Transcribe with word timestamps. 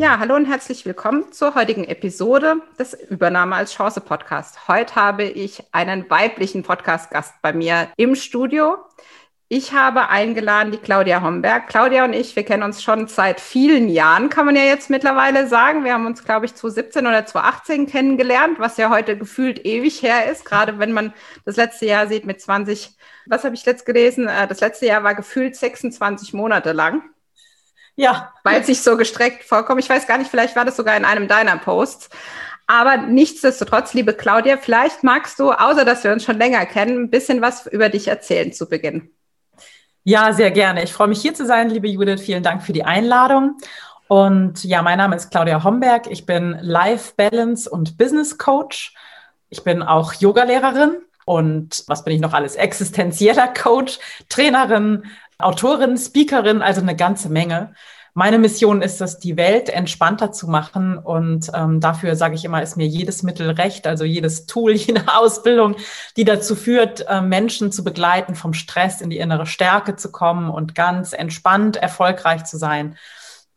Ja, 0.00 0.18
hallo 0.18 0.34
und 0.34 0.46
herzlich 0.46 0.86
willkommen 0.86 1.30
zur 1.30 1.54
heutigen 1.54 1.84
Episode 1.84 2.62
des 2.78 2.94
Übernahme 2.94 3.56
als 3.56 3.74
Chance 3.74 4.00
Podcast. 4.00 4.66
Heute 4.66 4.94
habe 4.94 5.24
ich 5.24 5.62
einen 5.72 6.08
weiblichen 6.08 6.62
Podcast-Gast 6.62 7.34
bei 7.42 7.52
mir 7.52 7.88
im 7.98 8.14
Studio. 8.14 8.78
Ich 9.48 9.74
habe 9.74 10.08
eingeladen 10.08 10.72
die 10.72 10.78
Claudia 10.78 11.20
Homberg. 11.20 11.68
Claudia 11.68 12.06
und 12.06 12.14
ich, 12.14 12.34
wir 12.34 12.44
kennen 12.44 12.62
uns 12.62 12.82
schon 12.82 13.08
seit 13.08 13.42
vielen 13.42 13.90
Jahren, 13.90 14.30
kann 14.30 14.46
man 14.46 14.56
ja 14.56 14.62
jetzt 14.62 14.88
mittlerweile 14.88 15.46
sagen. 15.48 15.84
Wir 15.84 15.92
haben 15.92 16.06
uns, 16.06 16.24
glaube 16.24 16.46
ich, 16.46 16.54
2017 16.54 17.06
oder 17.06 17.26
2018 17.26 17.86
kennengelernt, 17.86 18.58
was 18.58 18.78
ja 18.78 18.88
heute 18.88 19.18
gefühlt 19.18 19.66
ewig 19.66 20.00
her 20.00 20.32
ist, 20.32 20.46
gerade 20.46 20.78
wenn 20.78 20.92
man 20.92 21.12
das 21.44 21.56
letzte 21.56 21.84
Jahr 21.84 22.08
sieht 22.08 22.24
mit 22.24 22.40
20, 22.40 22.96
was 23.26 23.44
habe 23.44 23.54
ich 23.54 23.66
letzt 23.66 23.84
gelesen? 23.84 24.28
Äh, 24.28 24.48
das 24.48 24.60
letzte 24.60 24.86
Jahr 24.86 25.04
war 25.04 25.14
gefühlt 25.14 25.56
26 25.56 26.32
Monate 26.32 26.72
lang. 26.72 27.02
Ja. 28.00 28.32
Weil 28.44 28.62
es 28.62 28.66
sich 28.66 28.80
so 28.80 28.96
gestreckt 28.96 29.44
vorkommt. 29.44 29.78
Ich 29.78 29.90
weiß 29.90 30.06
gar 30.06 30.16
nicht, 30.16 30.30
vielleicht 30.30 30.56
war 30.56 30.64
das 30.64 30.76
sogar 30.76 30.96
in 30.96 31.04
einem 31.04 31.28
deiner 31.28 31.58
Posts. 31.58 32.08
Aber 32.66 32.96
nichtsdestotrotz, 32.96 33.92
liebe 33.92 34.14
Claudia, 34.14 34.56
vielleicht 34.56 35.04
magst 35.04 35.38
du, 35.38 35.52
außer 35.52 35.84
dass 35.84 36.02
wir 36.02 36.10
uns 36.10 36.24
schon 36.24 36.38
länger 36.38 36.64
kennen, 36.64 37.02
ein 37.02 37.10
bisschen 37.10 37.42
was 37.42 37.66
über 37.66 37.90
dich 37.90 38.08
erzählen 38.08 38.54
zu 38.54 38.70
Beginn. 38.70 39.10
Ja, 40.02 40.32
sehr 40.32 40.50
gerne. 40.50 40.82
Ich 40.82 40.94
freue 40.94 41.08
mich 41.08 41.20
hier 41.20 41.34
zu 41.34 41.44
sein, 41.44 41.68
liebe 41.68 41.88
Judith. 41.88 42.22
Vielen 42.22 42.42
Dank 42.42 42.62
für 42.62 42.72
die 42.72 42.84
Einladung. 42.84 43.58
Und 44.08 44.64
ja, 44.64 44.80
mein 44.80 44.96
Name 44.96 45.16
ist 45.16 45.30
Claudia 45.30 45.62
Homberg. 45.62 46.06
Ich 46.10 46.24
bin 46.24 46.56
Life 46.62 47.12
Balance 47.18 47.68
und 47.68 47.98
Business 47.98 48.38
Coach. 48.38 48.94
Ich 49.50 49.62
bin 49.62 49.82
auch 49.82 50.14
Yogalehrerin 50.14 50.96
und 51.26 51.84
was 51.86 52.02
bin 52.02 52.14
ich 52.14 52.20
noch 52.20 52.32
alles? 52.32 52.56
Existenzieller 52.56 53.48
Coach, 53.48 53.98
Trainerin, 54.30 55.04
Autorin, 55.42 55.96
Speakerin, 55.96 56.62
also 56.62 56.80
eine 56.80 56.96
ganze 56.96 57.28
Menge. 57.28 57.74
Meine 58.12 58.38
Mission 58.38 58.82
ist 58.82 59.00
es, 59.00 59.18
die 59.18 59.36
Welt 59.36 59.68
entspannter 59.68 60.32
zu 60.32 60.48
machen. 60.48 60.98
Und 60.98 61.50
ähm, 61.54 61.80
dafür 61.80 62.16
sage 62.16 62.34
ich 62.34 62.44
immer, 62.44 62.62
ist 62.62 62.76
mir 62.76 62.86
jedes 62.86 63.22
Mittel 63.22 63.50
recht, 63.50 63.86
also 63.86 64.04
jedes 64.04 64.46
Tool, 64.46 64.72
jede 64.74 65.04
Ausbildung, 65.14 65.76
die 66.16 66.24
dazu 66.24 66.56
führt, 66.56 67.06
äh, 67.08 67.20
Menschen 67.20 67.70
zu 67.72 67.84
begleiten, 67.84 68.34
vom 68.34 68.52
Stress 68.52 69.00
in 69.00 69.10
die 69.10 69.18
innere 69.18 69.46
Stärke 69.46 69.96
zu 69.96 70.10
kommen 70.10 70.50
und 70.50 70.74
ganz 70.74 71.12
entspannt 71.12 71.76
erfolgreich 71.76 72.44
zu 72.44 72.58
sein. 72.58 72.96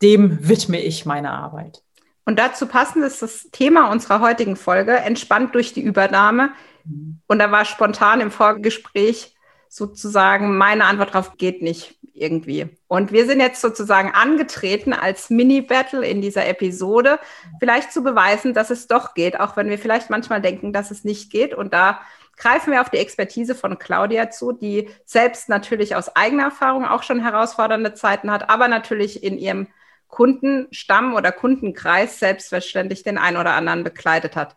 Dem 0.02 0.48
widme 0.48 0.80
ich 0.80 1.06
meine 1.06 1.32
Arbeit. 1.32 1.82
Und 2.24 2.38
dazu 2.38 2.66
passend 2.66 3.04
ist 3.04 3.22
das 3.22 3.48
Thema 3.52 3.90
unserer 3.90 4.20
heutigen 4.20 4.56
Folge, 4.56 4.96
entspannt 4.96 5.54
durch 5.54 5.72
die 5.72 5.82
Übernahme. 5.82 6.50
Mhm. 6.84 7.20
Und 7.26 7.38
da 7.38 7.50
war 7.50 7.64
spontan 7.64 8.20
im 8.20 8.30
Vorgespräch 8.30 9.33
sozusagen 9.74 10.56
meine 10.56 10.84
Antwort 10.84 11.14
darauf 11.14 11.36
geht 11.36 11.60
nicht 11.60 11.98
irgendwie. 12.12 12.68
Und 12.86 13.10
wir 13.10 13.26
sind 13.26 13.40
jetzt 13.40 13.60
sozusagen 13.60 14.12
angetreten 14.12 14.92
als 14.92 15.30
Mini-Battle 15.30 16.06
in 16.06 16.22
dieser 16.22 16.46
Episode, 16.46 17.18
vielleicht 17.58 17.92
zu 17.92 18.04
beweisen, 18.04 18.54
dass 18.54 18.70
es 18.70 18.86
doch 18.86 19.14
geht, 19.14 19.40
auch 19.40 19.56
wenn 19.56 19.68
wir 19.68 19.78
vielleicht 19.80 20.10
manchmal 20.10 20.40
denken, 20.40 20.72
dass 20.72 20.92
es 20.92 21.02
nicht 21.02 21.32
geht. 21.32 21.54
Und 21.54 21.74
da 21.74 22.00
greifen 22.36 22.72
wir 22.72 22.82
auf 22.82 22.90
die 22.90 22.98
Expertise 22.98 23.56
von 23.56 23.76
Claudia 23.76 24.30
zu, 24.30 24.52
die 24.52 24.88
selbst 25.06 25.48
natürlich 25.48 25.96
aus 25.96 26.14
eigener 26.14 26.44
Erfahrung 26.44 26.84
auch 26.84 27.02
schon 27.02 27.18
herausfordernde 27.18 27.94
Zeiten 27.94 28.30
hat, 28.30 28.48
aber 28.50 28.68
natürlich 28.68 29.24
in 29.24 29.38
ihrem 29.38 29.66
Kundenstamm 30.06 31.14
oder 31.14 31.32
Kundenkreis 31.32 32.20
selbstverständlich 32.20 33.02
den 33.02 33.18
einen 33.18 33.38
oder 33.38 33.54
anderen 33.54 33.82
begleitet 33.82 34.36
hat. 34.36 34.54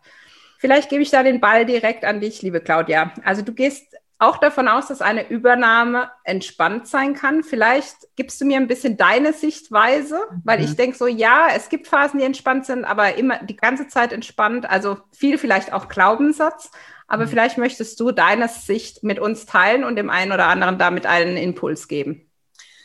Vielleicht 0.58 0.90
gebe 0.90 1.02
ich 1.02 1.10
da 1.10 1.24
den 1.24 1.40
Ball 1.40 1.66
direkt 1.66 2.04
an 2.04 2.20
dich, 2.20 2.40
liebe 2.40 2.60
Claudia. 2.60 3.12
Also 3.24 3.42
du 3.42 3.52
gehst 3.52 3.96
auch 4.18 4.38
davon 4.38 4.66
aus, 4.66 4.88
dass 4.88 5.00
eine 5.00 5.28
Übernahme 5.28 6.10
entspannt 6.24 6.88
sein 6.88 7.14
kann. 7.14 7.44
Vielleicht 7.44 7.96
gibst 8.16 8.40
du 8.40 8.44
mir 8.44 8.56
ein 8.56 8.66
bisschen 8.66 8.96
deine 8.96 9.32
Sichtweise, 9.32 10.18
weil 10.44 10.60
ich 10.60 10.70
mhm. 10.70 10.76
denke 10.76 10.96
so, 10.96 11.06
ja, 11.06 11.48
es 11.54 11.68
gibt 11.68 11.86
Phasen, 11.86 12.18
die 12.18 12.26
entspannt 12.26 12.66
sind, 12.66 12.84
aber 12.84 13.14
immer 13.16 13.38
die 13.44 13.56
ganze 13.56 13.86
Zeit 13.86 14.12
entspannt. 14.12 14.68
Also 14.68 14.98
viel 15.12 15.38
vielleicht 15.38 15.72
auch 15.72 15.88
Glaubenssatz. 15.88 16.70
Aber 17.06 17.24
mhm. 17.24 17.28
vielleicht 17.28 17.58
möchtest 17.58 18.00
du 18.00 18.10
deine 18.10 18.48
Sicht 18.48 19.04
mit 19.04 19.20
uns 19.20 19.46
teilen 19.46 19.84
und 19.84 19.96
dem 19.96 20.10
einen 20.10 20.32
oder 20.32 20.46
anderen 20.46 20.78
damit 20.78 21.06
einen 21.06 21.36
Impuls 21.36 21.86
geben. 21.86 22.28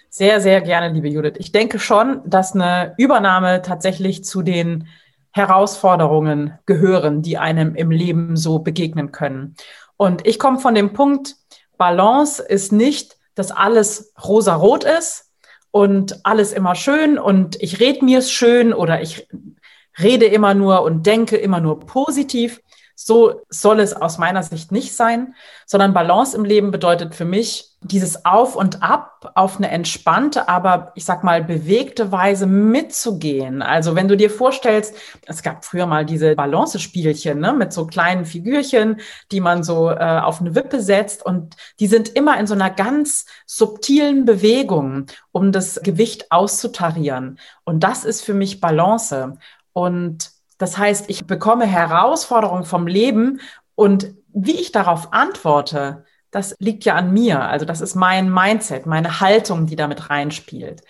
Sehr, 0.09 0.39
sehr 0.39 0.61
gerne, 0.61 0.93
liebe 0.93 1.07
Judith. 1.07 1.33
Ich 1.39 1.51
denke 1.51 1.79
schon, 1.79 2.21
dass 2.25 2.53
eine 2.53 2.93
Übernahme 2.99 3.63
tatsächlich 3.63 4.23
zu 4.23 4.43
den 4.43 4.87
Herausforderungen 5.31 6.59
gehören, 6.67 7.23
die 7.23 7.39
einem 7.39 7.73
im 7.73 7.89
Leben 7.89 8.35
so 8.37 8.59
begegnen 8.59 9.11
können. 9.11 9.55
Und 10.03 10.27
ich 10.27 10.37
komme 10.37 10.59
von 10.59 10.75
dem 10.75 10.91
Punkt, 10.91 11.37
Balance 11.77 12.43
ist 12.43 12.73
nicht, 12.73 13.15
dass 13.35 13.51
alles 13.51 14.11
rosa-rot 14.21 14.83
ist 14.83 15.31
und 15.71 16.25
alles 16.25 16.51
immer 16.51 16.75
schön 16.75 17.17
und 17.17 17.55
ich 17.61 17.79
rede 17.79 18.03
mir 18.03 18.19
es 18.19 18.29
schön 18.29 18.73
oder 18.73 19.01
ich 19.01 19.29
rede 19.97 20.25
immer 20.25 20.55
nur 20.55 20.81
und 20.81 21.05
denke 21.05 21.37
immer 21.37 21.61
nur 21.61 21.79
positiv, 21.79 22.59
so 22.95 23.43
soll 23.47 23.79
es 23.79 23.93
aus 23.93 24.17
meiner 24.17 24.43
Sicht 24.43 24.73
nicht 24.73 24.93
sein, 24.93 25.35
sondern 25.65 25.93
Balance 25.93 26.35
im 26.35 26.43
Leben 26.43 26.71
bedeutet 26.71 27.15
für 27.15 27.23
mich 27.23 27.72
dieses 27.83 28.25
Auf 28.25 28.55
und 28.55 28.81
Ab 28.81 29.31
auf 29.35 29.57
eine 29.57 29.69
entspannte, 29.69 30.49
aber 30.49 30.91
ich 30.95 31.05
sag 31.05 31.23
mal 31.23 31.43
bewegte 31.43 32.11
Weise 32.11 32.45
mitzugehen. 32.45 33.61
Also 33.61 33.95
wenn 33.95 34.07
du 34.07 34.17
dir 34.17 34.29
vorstellst, 34.29 34.95
es 35.25 35.43
gab 35.43 35.65
früher 35.65 35.85
mal 35.85 36.05
diese 36.05 36.35
Balance-Spielchen 36.35 37.39
ne, 37.39 37.53
mit 37.53 37.73
so 37.73 37.85
kleinen 37.85 38.25
Figürchen, 38.25 38.99
die 39.31 39.39
man 39.39 39.63
so 39.63 39.89
äh, 39.89 40.19
auf 40.19 40.41
eine 40.41 40.55
Wippe 40.55 40.81
setzt 40.81 41.25
und 41.25 41.55
die 41.79 41.87
sind 41.87 42.09
immer 42.09 42.39
in 42.39 42.47
so 42.47 42.53
einer 42.53 42.69
ganz 42.69 43.25
subtilen 43.45 44.25
Bewegung, 44.25 45.05
um 45.31 45.51
das 45.51 45.81
Gewicht 45.83 46.31
auszutarieren. 46.31 47.39
Und 47.63 47.83
das 47.83 48.05
ist 48.05 48.21
für 48.21 48.33
mich 48.33 48.59
Balance. 48.59 49.37
Und 49.73 50.31
das 50.57 50.77
heißt, 50.77 51.09
ich 51.09 51.25
bekomme 51.25 51.65
Herausforderungen 51.65 52.65
vom 52.65 52.87
Leben 52.87 53.39
und 53.75 54.13
wie 54.33 54.59
ich 54.59 54.71
darauf 54.71 55.13
antworte, 55.13 56.05
das 56.33 56.55
liegt 56.57 56.83
ja 56.83 56.95
an 56.95 57.13
mir. 57.13 57.41
Also 57.41 57.65
das 57.65 57.79
ist 57.79 57.95
mein 57.95 58.33
Mindset, 58.33 58.87
meine 58.87 59.21
Haltung, 59.21 59.67
die 59.67 59.75
damit 59.75 60.09
reinspielt. 60.09 60.81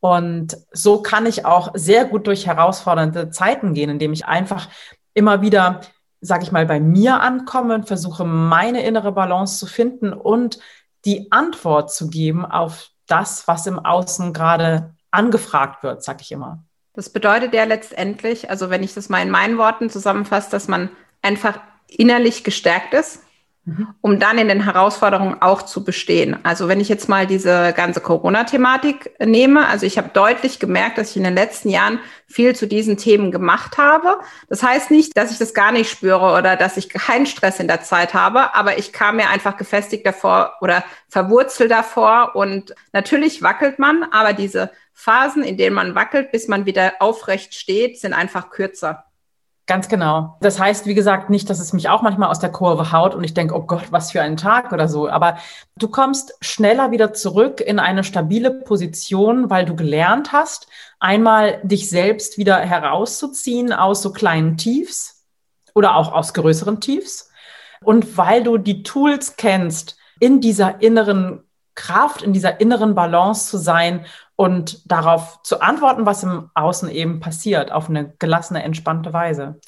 Und 0.00 0.56
so 0.72 1.02
kann 1.02 1.26
ich 1.26 1.44
auch 1.44 1.70
sehr 1.74 2.06
gut 2.06 2.26
durch 2.26 2.46
herausfordernde 2.46 3.30
Zeiten 3.30 3.74
gehen, 3.74 3.90
indem 3.90 4.14
ich 4.14 4.26
einfach 4.26 4.68
immer 5.12 5.42
wieder, 5.42 5.82
sage 6.20 6.44
ich 6.44 6.52
mal, 6.52 6.64
bei 6.64 6.80
mir 6.80 7.20
ankomme 7.20 7.74
und 7.74 7.86
versuche, 7.86 8.24
meine 8.24 8.84
innere 8.84 9.12
Balance 9.12 9.58
zu 9.58 9.66
finden 9.66 10.14
und 10.14 10.58
die 11.04 11.30
Antwort 11.30 11.92
zu 11.92 12.08
geben 12.08 12.46
auf 12.46 12.88
das, 13.06 13.46
was 13.46 13.66
im 13.66 13.78
Außen 13.78 14.32
gerade 14.32 14.94
angefragt 15.10 15.82
wird, 15.82 16.02
sage 16.02 16.18
ich 16.22 16.32
immer. 16.32 16.64
Das 16.94 17.10
bedeutet 17.10 17.52
ja 17.52 17.64
letztendlich, 17.64 18.48
also 18.48 18.70
wenn 18.70 18.82
ich 18.82 18.94
das 18.94 19.10
mal 19.10 19.20
in 19.20 19.30
meinen 19.30 19.58
Worten 19.58 19.90
zusammenfasse, 19.90 20.50
dass 20.50 20.68
man 20.68 20.88
einfach 21.20 21.60
innerlich 21.86 22.44
gestärkt 22.44 22.94
ist, 22.94 23.20
mhm. 23.66 23.88
um 24.00 24.18
dann 24.18 24.38
in 24.38 24.48
den 24.48 24.64
Herausforderungen 24.64 25.42
auch 25.42 25.62
zu 25.62 25.84
bestehen. 25.84 26.38
Also 26.44 26.68
wenn 26.68 26.80
ich 26.80 26.88
jetzt 26.88 27.08
mal 27.08 27.26
diese 27.26 27.74
ganze 27.74 28.00
Corona-Thematik 28.00 29.10
nehme, 29.18 29.66
also 29.66 29.84
ich 29.84 29.98
habe 29.98 30.10
deutlich 30.12 30.58
gemerkt, 30.58 30.96
dass 30.96 31.10
ich 31.10 31.16
in 31.18 31.24
den 31.24 31.34
letzten 31.34 31.68
Jahren 31.68 32.00
viel 32.26 32.56
zu 32.56 32.66
diesen 32.66 32.96
Themen 32.96 33.30
gemacht 33.30 33.76
habe. 33.76 34.18
Das 34.48 34.62
heißt 34.62 34.90
nicht, 34.90 35.16
dass 35.16 35.30
ich 35.30 35.38
das 35.38 35.52
gar 35.52 35.72
nicht 35.72 35.90
spüre 35.90 36.38
oder 36.38 36.56
dass 36.56 36.76
ich 36.76 36.88
keinen 36.88 37.26
Stress 37.26 37.60
in 37.60 37.68
der 37.68 37.82
Zeit 37.82 38.14
habe, 38.14 38.54
aber 38.54 38.78
ich 38.78 38.92
kam 38.92 39.16
mir 39.16 39.28
einfach 39.28 39.56
gefestigt 39.56 40.06
davor 40.06 40.54
oder 40.60 40.84
verwurzelt 41.08 41.70
davor 41.70 42.34
und 42.34 42.74
natürlich 42.92 43.42
wackelt 43.42 43.78
man, 43.78 44.04
aber 44.10 44.32
diese 44.32 44.70
Phasen, 44.92 45.42
in 45.42 45.58
denen 45.58 45.74
man 45.74 45.94
wackelt, 45.94 46.32
bis 46.32 46.48
man 46.48 46.64
wieder 46.64 46.94
aufrecht 47.00 47.54
steht, 47.54 48.00
sind 48.00 48.14
einfach 48.14 48.48
kürzer. 48.48 49.05
Ganz 49.66 49.88
genau. 49.88 50.36
Das 50.40 50.60
heißt, 50.60 50.86
wie 50.86 50.94
gesagt, 50.94 51.28
nicht, 51.28 51.50
dass 51.50 51.58
es 51.58 51.72
mich 51.72 51.88
auch 51.88 52.00
manchmal 52.00 52.30
aus 52.30 52.38
der 52.38 52.52
Kurve 52.52 52.92
haut 52.92 53.16
und 53.16 53.24
ich 53.24 53.34
denke, 53.34 53.56
oh 53.56 53.62
Gott, 53.62 53.90
was 53.90 54.12
für 54.12 54.22
ein 54.22 54.36
Tag 54.36 54.72
oder 54.72 54.88
so. 54.88 55.08
Aber 55.08 55.38
du 55.76 55.88
kommst 55.88 56.34
schneller 56.40 56.92
wieder 56.92 57.12
zurück 57.12 57.60
in 57.60 57.80
eine 57.80 58.04
stabile 58.04 58.52
Position, 58.52 59.50
weil 59.50 59.64
du 59.64 59.74
gelernt 59.74 60.30
hast, 60.32 60.68
einmal 61.00 61.60
dich 61.64 61.90
selbst 61.90 62.38
wieder 62.38 62.58
herauszuziehen 62.58 63.72
aus 63.72 64.02
so 64.02 64.12
kleinen 64.12 64.56
Tiefs 64.56 65.24
oder 65.74 65.96
auch 65.96 66.12
aus 66.12 66.32
größeren 66.32 66.80
Tiefs. 66.80 67.30
Und 67.82 68.16
weil 68.16 68.44
du 68.44 68.58
die 68.58 68.84
Tools 68.84 69.34
kennst, 69.36 69.96
in 70.20 70.40
dieser 70.40 70.80
inneren 70.80 71.42
Kraft, 71.74 72.22
in 72.22 72.32
dieser 72.32 72.60
inneren 72.60 72.94
Balance 72.94 73.50
zu 73.50 73.58
sein 73.58 74.06
und 74.36 74.90
darauf 74.90 75.42
zu 75.42 75.60
antworten, 75.60 76.06
was 76.06 76.22
im 76.22 76.50
Außen 76.54 76.90
eben 76.90 77.20
passiert, 77.20 77.72
auf 77.72 77.88
eine 77.88 78.14
gelassene, 78.18 78.62
entspannte 78.62 79.12
Weise. 79.12 79.60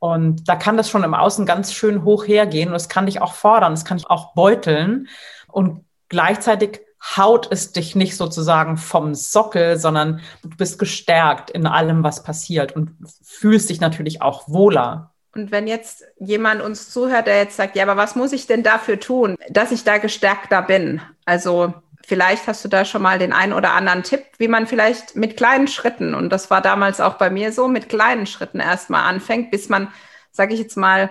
Und 0.00 0.48
da 0.48 0.56
kann 0.56 0.76
das 0.76 0.90
schon 0.90 1.04
im 1.04 1.14
Außen 1.14 1.46
ganz 1.46 1.72
schön 1.72 2.04
hoch 2.04 2.26
hergehen 2.26 2.68
und 2.68 2.74
es 2.74 2.88
kann 2.88 3.06
dich 3.06 3.20
auch 3.20 3.32
fordern, 3.32 3.72
es 3.72 3.84
kann 3.84 3.96
dich 3.96 4.10
auch 4.10 4.34
beuteln 4.34 5.08
und 5.48 5.84
gleichzeitig 6.08 6.80
haut 7.16 7.48
es 7.50 7.72
dich 7.72 7.94
nicht 7.94 8.16
sozusagen 8.16 8.76
vom 8.76 9.14
Sockel, 9.14 9.76
sondern 9.78 10.20
du 10.42 10.50
bist 10.50 10.78
gestärkt 10.78 11.50
in 11.50 11.66
allem, 11.66 12.02
was 12.02 12.22
passiert 12.22 12.74
und 12.74 12.96
fühlst 13.22 13.70
dich 13.70 13.80
natürlich 13.80 14.20
auch 14.20 14.48
wohler. 14.48 15.12
Und 15.34 15.52
wenn 15.52 15.68
jetzt 15.68 16.04
jemand 16.18 16.62
uns 16.62 16.90
zuhört, 16.90 17.26
der 17.26 17.36
jetzt 17.36 17.56
sagt, 17.56 17.76
ja, 17.76 17.84
aber 17.84 17.96
was 17.96 18.16
muss 18.16 18.32
ich 18.32 18.46
denn 18.46 18.62
dafür 18.62 18.98
tun, 18.98 19.36
dass 19.50 19.70
ich 19.70 19.84
da 19.84 19.98
gestärkter 19.98 20.62
bin? 20.62 21.00
Also 21.24 21.74
vielleicht 22.08 22.46
hast 22.46 22.64
du 22.64 22.68
da 22.68 22.84
schon 22.84 23.02
mal 23.02 23.18
den 23.18 23.32
einen 23.32 23.52
oder 23.52 23.72
anderen 23.72 24.02
Tipp, 24.02 24.24
wie 24.38 24.48
man 24.48 24.66
vielleicht 24.66 25.14
mit 25.14 25.36
kleinen 25.36 25.68
Schritten, 25.68 26.14
und 26.14 26.30
das 26.30 26.50
war 26.50 26.62
damals 26.62 27.00
auch 27.00 27.14
bei 27.14 27.28
mir 27.28 27.52
so, 27.52 27.68
mit 27.68 27.88
kleinen 27.88 28.26
Schritten 28.26 28.60
erstmal 28.60 29.02
anfängt, 29.02 29.50
bis 29.50 29.68
man, 29.68 29.88
sage 30.32 30.54
ich 30.54 30.60
jetzt 30.60 30.76
mal, 30.76 31.10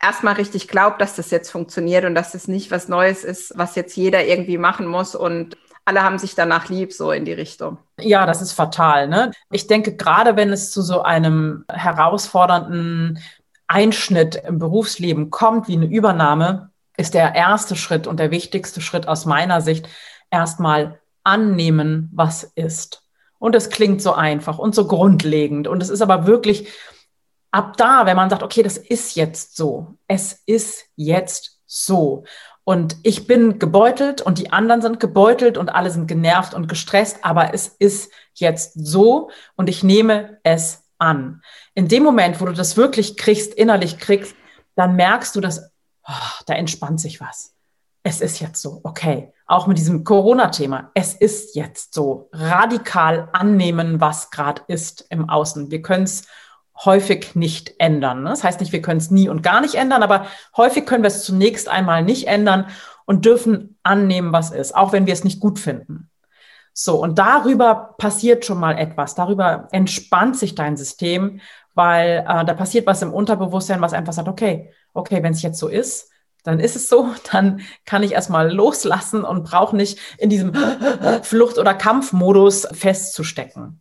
erstmal 0.00 0.34
richtig 0.34 0.68
glaubt, 0.68 1.00
dass 1.00 1.16
das 1.16 1.30
jetzt 1.30 1.50
funktioniert 1.50 2.04
und 2.04 2.14
dass 2.14 2.32
das 2.32 2.46
nicht 2.46 2.70
was 2.70 2.88
Neues 2.88 3.24
ist, 3.24 3.54
was 3.56 3.74
jetzt 3.74 3.96
jeder 3.96 4.26
irgendwie 4.26 4.58
machen 4.58 4.86
muss 4.86 5.14
und 5.14 5.56
alle 5.86 6.02
haben 6.02 6.18
sich 6.18 6.34
danach 6.34 6.68
lieb, 6.68 6.92
so 6.92 7.10
in 7.10 7.24
die 7.24 7.32
Richtung. 7.32 7.78
Ja, 7.98 8.26
das 8.26 8.42
ist 8.42 8.52
fatal. 8.52 9.08
Ne? 9.08 9.32
Ich 9.50 9.66
denke, 9.66 9.96
gerade 9.96 10.36
wenn 10.36 10.52
es 10.52 10.70
zu 10.70 10.82
so 10.82 11.02
einem 11.02 11.64
herausfordernden 11.72 13.18
Einschnitt 13.66 14.36
im 14.36 14.58
Berufsleben 14.58 15.30
kommt, 15.30 15.66
wie 15.66 15.76
eine 15.76 15.86
Übernahme, 15.86 16.70
ist 16.98 17.14
der 17.14 17.34
erste 17.34 17.74
Schritt 17.74 18.06
und 18.06 18.20
der 18.20 18.30
wichtigste 18.30 18.82
Schritt 18.82 19.08
aus 19.08 19.24
meiner 19.24 19.62
Sicht 19.62 19.88
erstmal 20.30 21.00
annehmen, 21.24 22.10
was 22.14 22.44
ist. 22.54 23.02
Und 23.38 23.54
es 23.54 23.70
klingt 23.70 24.02
so 24.02 24.14
einfach 24.14 24.58
und 24.58 24.74
so 24.74 24.86
grundlegend. 24.86 25.68
Und 25.68 25.82
es 25.82 25.90
ist 25.90 26.02
aber 26.02 26.26
wirklich 26.26 26.68
ab 27.50 27.76
da, 27.76 28.06
wenn 28.06 28.16
man 28.16 28.30
sagt, 28.30 28.42
okay, 28.42 28.62
das 28.62 28.76
ist 28.76 29.14
jetzt 29.16 29.56
so, 29.56 29.96
es 30.06 30.42
ist 30.46 30.86
jetzt 30.96 31.60
so. 31.66 32.24
Und 32.64 32.96
ich 33.02 33.26
bin 33.26 33.58
gebeutelt 33.58 34.20
und 34.20 34.38
die 34.38 34.52
anderen 34.52 34.82
sind 34.82 35.00
gebeutelt 35.00 35.56
und 35.56 35.70
alle 35.70 35.90
sind 35.90 36.06
genervt 36.06 36.52
und 36.52 36.68
gestresst, 36.68 37.24
aber 37.24 37.54
es 37.54 37.68
ist 37.68 38.12
jetzt 38.34 38.74
so 38.74 39.30
und 39.56 39.70
ich 39.70 39.82
nehme 39.82 40.38
es 40.42 40.82
an. 40.98 41.42
In 41.74 41.88
dem 41.88 42.02
Moment, 42.02 42.40
wo 42.40 42.44
du 42.44 42.52
das 42.52 42.76
wirklich 42.76 43.16
kriegst, 43.16 43.54
innerlich 43.54 43.98
kriegst, 43.98 44.34
dann 44.74 44.96
merkst 44.96 45.34
du, 45.34 45.40
dass 45.40 45.72
oh, 46.06 46.42
da 46.46 46.54
entspannt 46.54 47.00
sich 47.00 47.20
was. 47.20 47.54
Es 48.02 48.20
ist 48.20 48.40
jetzt 48.40 48.60
so, 48.60 48.80
okay. 48.84 49.32
Auch 49.48 49.66
mit 49.66 49.78
diesem 49.78 50.04
Corona-Thema. 50.04 50.90
Es 50.92 51.14
ist 51.14 51.56
jetzt 51.56 51.94
so. 51.94 52.28
Radikal 52.32 53.30
annehmen, 53.32 54.00
was 54.00 54.30
gerade 54.30 54.62
ist 54.68 55.06
im 55.08 55.28
Außen. 55.28 55.70
Wir 55.70 55.80
können 55.80 56.04
es 56.04 56.26
häufig 56.84 57.34
nicht 57.34 57.74
ändern. 57.78 58.22
Ne? 58.22 58.30
Das 58.30 58.44
heißt 58.44 58.60
nicht, 58.60 58.72
wir 58.72 58.82
können 58.82 58.98
es 59.00 59.10
nie 59.10 59.28
und 59.28 59.42
gar 59.42 59.60
nicht 59.62 59.74
ändern, 59.74 60.02
aber 60.02 60.26
häufig 60.56 60.86
können 60.86 61.02
wir 61.02 61.08
es 61.08 61.24
zunächst 61.24 61.68
einmal 61.68 62.04
nicht 62.04 62.28
ändern 62.28 62.66
und 63.06 63.24
dürfen 63.24 63.78
annehmen, 63.82 64.32
was 64.32 64.50
ist, 64.50 64.76
auch 64.76 64.92
wenn 64.92 65.06
wir 65.06 65.14
es 65.14 65.24
nicht 65.24 65.40
gut 65.40 65.58
finden. 65.58 66.10
So, 66.74 67.02
und 67.02 67.18
darüber 67.18 67.94
passiert 67.98 68.44
schon 68.44 68.60
mal 68.60 68.78
etwas. 68.78 69.14
Darüber 69.14 69.66
entspannt 69.72 70.36
sich 70.36 70.54
dein 70.54 70.76
System, 70.76 71.40
weil 71.74 72.24
äh, 72.28 72.44
da 72.44 72.54
passiert 72.54 72.86
was 72.86 73.02
im 73.02 73.12
Unterbewusstsein, 73.12 73.80
was 73.80 73.94
einfach 73.94 74.12
sagt, 74.12 74.28
okay, 74.28 74.72
okay, 74.94 75.22
wenn 75.22 75.32
es 75.32 75.42
jetzt 75.42 75.58
so 75.58 75.68
ist, 75.68 76.12
dann 76.44 76.60
ist 76.60 76.76
es 76.76 76.88
so, 76.88 77.10
dann 77.32 77.60
kann 77.84 78.02
ich 78.02 78.12
erstmal 78.12 78.52
loslassen 78.52 79.24
und 79.24 79.44
brauche 79.44 79.76
nicht 79.76 79.98
in 80.18 80.30
diesem 80.30 80.52
Flucht- 81.22 81.58
oder 81.58 81.74
Kampfmodus 81.74 82.66
festzustecken 82.72 83.80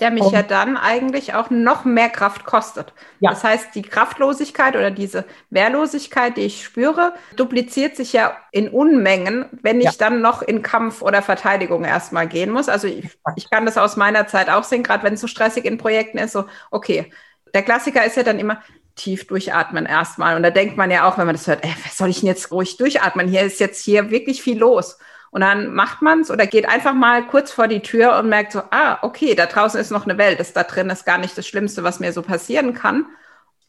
der 0.00 0.10
mich 0.10 0.22
um, 0.22 0.32
ja 0.32 0.42
dann 0.42 0.76
eigentlich 0.76 1.34
auch 1.34 1.50
noch 1.50 1.84
mehr 1.84 2.08
Kraft 2.08 2.44
kostet. 2.44 2.92
Ja. 3.20 3.30
Das 3.30 3.42
heißt, 3.42 3.74
die 3.74 3.82
Kraftlosigkeit 3.82 4.76
oder 4.76 4.90
diese 4.90 5.24
Wehrlosigkeit, 5.50 6.36
die 6.36 6.42
ich 6.42 6.64
spüre, 6.64 7.14
dupliziert 7.36 7.96
sich 7.96 8.12
ja 8.12 8.36
in 8.52 8.68
Unmengen, 8.68 9.46
wenn 9.62 9.78
ich 9.80 9.86
ja. 9.86 9.92
dann 9.98 10.20
noch 10.20 10.42
in 10.42 10.62
Kampf 10.62 11.02
oder 11.02 11.22
Verteidigung 11.22 11.84
erstmal 11.84 12.28
gehen 12.28 12.50
muss. 12.50 12.68
Also 12.68 12.86
ich, 12.86 13.08
ich 13.36 13.50
kann 13.50 13.66
das 13.66 13.76
aus 13.76 13.96
meiner 13.96 14.26
Zeit 14.26 14.48
auch 14.48 14.64
sehen, 14.64 14.82
gerade 14.82 15.02
wenn 15.02 15.14
es 15.14 15.20
so 15.20 15.26
stressig 15.26 15.64
in 15.64 15.78
Projekten 15.78 16.18
ist, 16.18 16.32
so, 16.32 16.44
okay, 16.70 17.12
der 17.54 17.62
Klassiker 17.62 18.04
ist 18.04 18.16
ja 18.16 18.22
dann 18.22 18.38
immer, 18.38 18.62
tief 18.98 19.26
durchatmen 19.26 19.86
erstmal. 19.86 20.36
Und 20.36 20.42
da 20.42 20.50
denkt 20.50 20.76
man 20.76 20.90
ja 20.90 21.08
auch, 21.08 21.16
wenn 21.16 21.26
man 21.26 21.34
das 21.34 21.46
hört, 21.46 21.64
ey, 21.64 21.74
was 21.84 21.96
soll 21.96 22.10
ich 22.10 22.20
denn 22.20 22.28
jetzt 22.28 22.52
ruhig 22.52 22.76
durchatmen? 22.76 23.28
Hier 23.28 23.42
ist 23.42 23.60
jetzt 23.60 23.82
hier 23.82 24.10
wirklich 24.10 24.42
viel 24.42 24.58
los. 24.58 24.98
Und 25.30 25.42
dann 25.42 25.74
macht 25.74 26.02
man 26.02 26.20
es 26.20 26.30
oder 26.30 26.46
geht 26.46 26.68
einfach 26.68 26.94
mal 26.94 27.26
kurz 27.26 27.52
vor 27.52 27.68
die 27.68 27.80
Tür 27.80 28.18
und 28.18 28.28
merkt 28.28 28.52
so, 28.52 28.62
ah, 28.70 28.98
okay, 29.02 29.34
da 29.34 29.46
draußen 29.46 29.80
ist 29.80 29.90
noch 29.90 30.04
eine 30.04 30.18
Welt, 30.18 30.40
das 30.40 30.52
da 30.52 30.62
drin 30.62 30.90
ist 30.90 31.04
gar 31.04 31.18
nicht 31.18 31.36
das 31.36 31.46
Schlimmste, 31.46 31.84
was 31.84 32.00
mir 32.00 32.12
so 32.12 32.22
passieren 32.22 32.74
kann. 32.74 33.06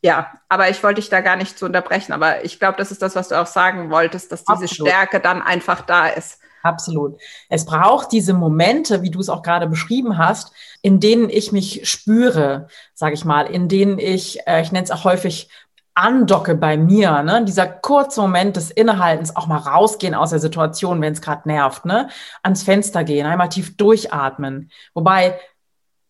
Ja, 0.02 0.31
aber 0.48 0.70
ich 0.70 0.81
wollte 0.81 1.02
dich 1.02 1.10
da 1.10 1.20
gar 1.20 1.36
nicht 1.36 1.60
zu 1.60 1.66
unterbrechen. 1.66 2.14
Aber 2.14 2.46
ich 2.46 2.60
glaube, 2.60 2.78
das 2.78 2.92
ist 2.92 3.02
das, 3.02 3.16
was 3.16 3.28
du 3.30 3.40
auch 3.40 3.48
sagen 3.48 3.90
wolltest, 3.90 4.31
dass 4.31 4.46
diese 4.46 4.64
Absolut. 4.64 4.90
Stärke 4.90 5.20
dann 5.20 5.42
einfach 5.42 5.81
da 5.81 6.08
ist. 6.08 6.40
Absolut. 6.62 7.20
Es 7.50 7.66
braucht 7.66 8.12
diese 8.12 8.34
Momente, 8.34 9.02
wie 9.02 9.12
du 9.12 9.20
es 9.20 9.30
auch 9.30 9.42
gerade 9.42 9.68
beschrieben 9.68 10.18
hast, 10.18 10.54
in 10.82 11.00
denen 11.00 11.30
ich 11.30 11.52
mich 11.52 11.90
spüre, 11.90 12.68
sage 12.94 13.14
ich 13.14 13.26
mal, 13.26 13.46
in 13.46 13.68
denen 13.68 14.00
ich, 14.00 14.40
äh, 14.48 14.62
ich 14.62 14.72
nenne 14.72 14.84
es 14.84 14.92
auch 14.92 15.04
häufig 15.04 15.50
andocke 15.96 16.56
bei 16.56 16.78
mir, 16.78 17.24
ne? 17.24 17.44
dieser 17.44 17.68
kurze 17.68 18.22
Moment 18.22 18.56
des 18.56 18.72
Innehaltens, 18.72 19.36
auch 19.36 19.48
mal 19.48 19.58
rausgehen 19.58 20.16
aus 20.16 20.30
der 20.30 20.40
Situation, 20.40 21.02
wenn 21.02 21.14
es 21.14 21.22
gerade 21.22 21.48
nervt, 21.48 21.84
ne? 21.86 22.10
ans 22.42 22.64
Fenster 22.64 23.04
gehen, 23.04 23.26
einmal 23.26 23.50
tief 23.50 23.76
durchatmen. 23.76 24.72
Wobei, 24.94 25.38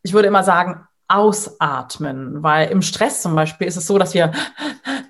ich 0.04 0.14
würde 0.14 0.28
immer 0.28 0.44
sagen, 0.44 0.88
ausatmen, 1.10 2.44
weil 2.44 2.70
im 2.70 2.82
Stress 2.82 3.22
zum 3.22 3.36
Beispiel 3.36 3.68
ist 3.68 3.76
es 3.76 3.88
so, 3.88 3.98
dass 3.98 4.14
wir 4.14 4.32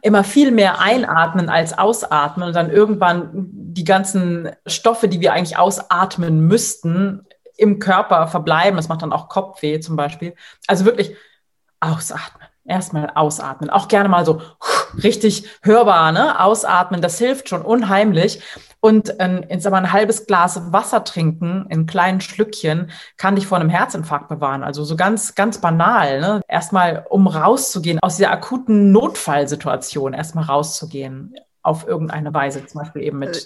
immer 0.01 0.23
viel 0.23 0.51
mehr 0.51 0.79
einatmen 0.79 1.49
als 1.49 1.77
ausatmen 1.77 2.47
und 2.47 2.55
dann 2.55 2.71
irgendwann 2.71 3.29
die 3.33 3.83
ganzen 3.83 4.49
Stoffe, 4.65 5.07
die 5.07 5.19
wir 5.19 5.33
eigentlich 5.33 5.57
ausatmen 5.57 6.47
müssten, 6.47 7.25
im 7.57 7.79
Körper 7.79 8.27
verbleiben. 8.27 8.77
Das 8.77 8.87
macht 8.87 9.01
dann 9.01 9.11
auch 9.11 9.27
Kopfweh 9.27 9.81
zum 9.81 9.97
Beispiel. 9.97 10.33
Also 10.67 10.85
wirklich 10.85 11.15
ausatmen 11.81 12.38
erstmal 12.69 13.11
ausatmen. 13.15 13.69
Auch 13.69 13.87
gerne 13.87 14.09
mal 14.09 14.25
so 14.25 14.41
richtig 15.03 15.49
hörbar, 15.61 16.11
ne? 16.11 16.39
Ausatmen, 16.39 17.01
das 17.01 17.17
hilft 17.17 17.49
schon 17.49 17.61
unheimlich. 17.61 18.41
Und 18.81 19.19
aber 19.19 19.77
ein 19.77 19.91
halbes 19.91 20.25
Glas 20.25 20.71
Wasser 20.71 21.03
trinken 21.03 21.65
in 21.69 21.85
kleinen 21.85 22.21
Schlückchen 22.21 22.91
kann 23.17 23.35
dich 23.35 23.45
vor 23.45 23.57
einem 23.57 23.69
Herzinfarkt 23.69 24.29
bewahren. 24.29 24.63
Also 24.63 24.85
so 24.85 24.95
ganz, 24.95 25.35
ganz 25.35 25.59
banal. 25.59 26.21
Ne? 26.21 26.41
Erstmal, 26.47 27.05
um 27.09 27.27
rauszugehen 27.27 27.99
aus 28.01 28.15
dieser 28.15 28.31
akuten 28.31 28.91
Notfallsituation, 28.93 30.13
erstmal 30.13 30.45
rauszugehen 30.45 31.35
auf 31.61 31.87
irgendeine 31.87 32.33
Weise, 32.33 32.65
zum 32.65 32.81
Beispiel 32.81 33.03
eben 33.03 33.19
mit 33.19 33.35
äh. 33.35 33.41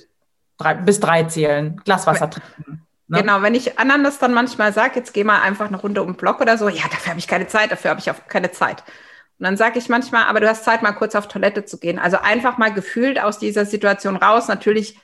drei, 0.59 0.73
bis 0.75 0.99
drei 0.99 1.23
zählen, 1.23 1.81
Glas 1.83 2.05
Wasser 2.05 2.29
trinken. 2.29 2.85
Ne? 3.07 3.21
Genau, 3.21 3.41
wenn 3.41 3.55
ich 3.55 3.79
anderen 3.79 4.03
das 4.03 4.19
dann 4.19 4.33
manchmal 4.33 4.71
sage, 4.71 4.93
jetzt 4.95 5.13
geh 5.13 5.23
mal 5.23 5.41
einfach 5.41 5.67
eine 5.67 5.77
Runde 5.77 6.01
um 6.01 6.09
den 6.09 6.15
Block 6.15 6.41
oder 6.41 6.57
so, 6.57 6.69
ja, 6.69 6.83
dafür 6.89 7.09
habe 7.09 7.19
ich 7.19 7.27
keine 7.27 7.47
Zeit, 7.47 7.71
dafür 7.71 7.91
habe 7.91 7.99
ich 7.99 8.09
auch 8.09 8.27
keine 8.27 8.51
Zeit. 8.51 8.83
Und 9.39 9.45
dann 9.45 9.57
sage 9.57 9.79
ich 9.79 9.89
manchmal, 9.89 10.25
aber 10.25 10.39
du 10.39 10.47
hast 10.47 10.63
Zeit, 10.63 10.83
mal 10.83 10.91
kurz 10.93 11.15
auf 11.15 11.27
Toilette 11.27 11.65
zu 11.65 11.79
gehen. 11.79 11.99
Also 11.99 12.17
einfach 12.17 12.57
mal 12.57 12.73
gefühlt 12.73 13.19
aus 13.19 13.39
dieser 13.39 13.65
Situation 13.65 14.15
raus. 14.15 14.47
Natürlich 14.47 14.97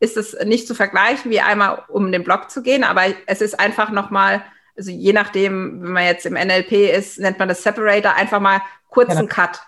ist 0.00 0.16
es 0.16 0.36
nicht 0.44 0.66
zu 0.66 0.74
vergleichen, 0.74 1.30
wie 1.30 1.40
einmal 1.40 1.84
um 1.88 2.10
den 2.10 2.24
Block 2.24 2.50
zu 2.50 2.62
gehen, 2.62 2.84
aber 2.84 3.02
es 3.26 3.40
ist 3.40 3.60
einfach 3.60 3.90
nochmal, 3.90 4.42
also 4.76 4.90
je 4.90 5.12
nachdem, 5.12 5.82
wenn 5.82 5.92
man 5.92 6.04
jetzt 6.04 6.24
im 6.24 6.34
NLP 6.34 6.72
ist, 6.72 7.18
nennt 7.18 7.38
man 7.38 7.48
das 7.48 7.62
Separator, 7.62 8.14
einfach 8.14 8.40
mal 8.40 8.62
kurzen 8.88 9.26
genau. 9.26 9.28
Cut. 9.28 9.60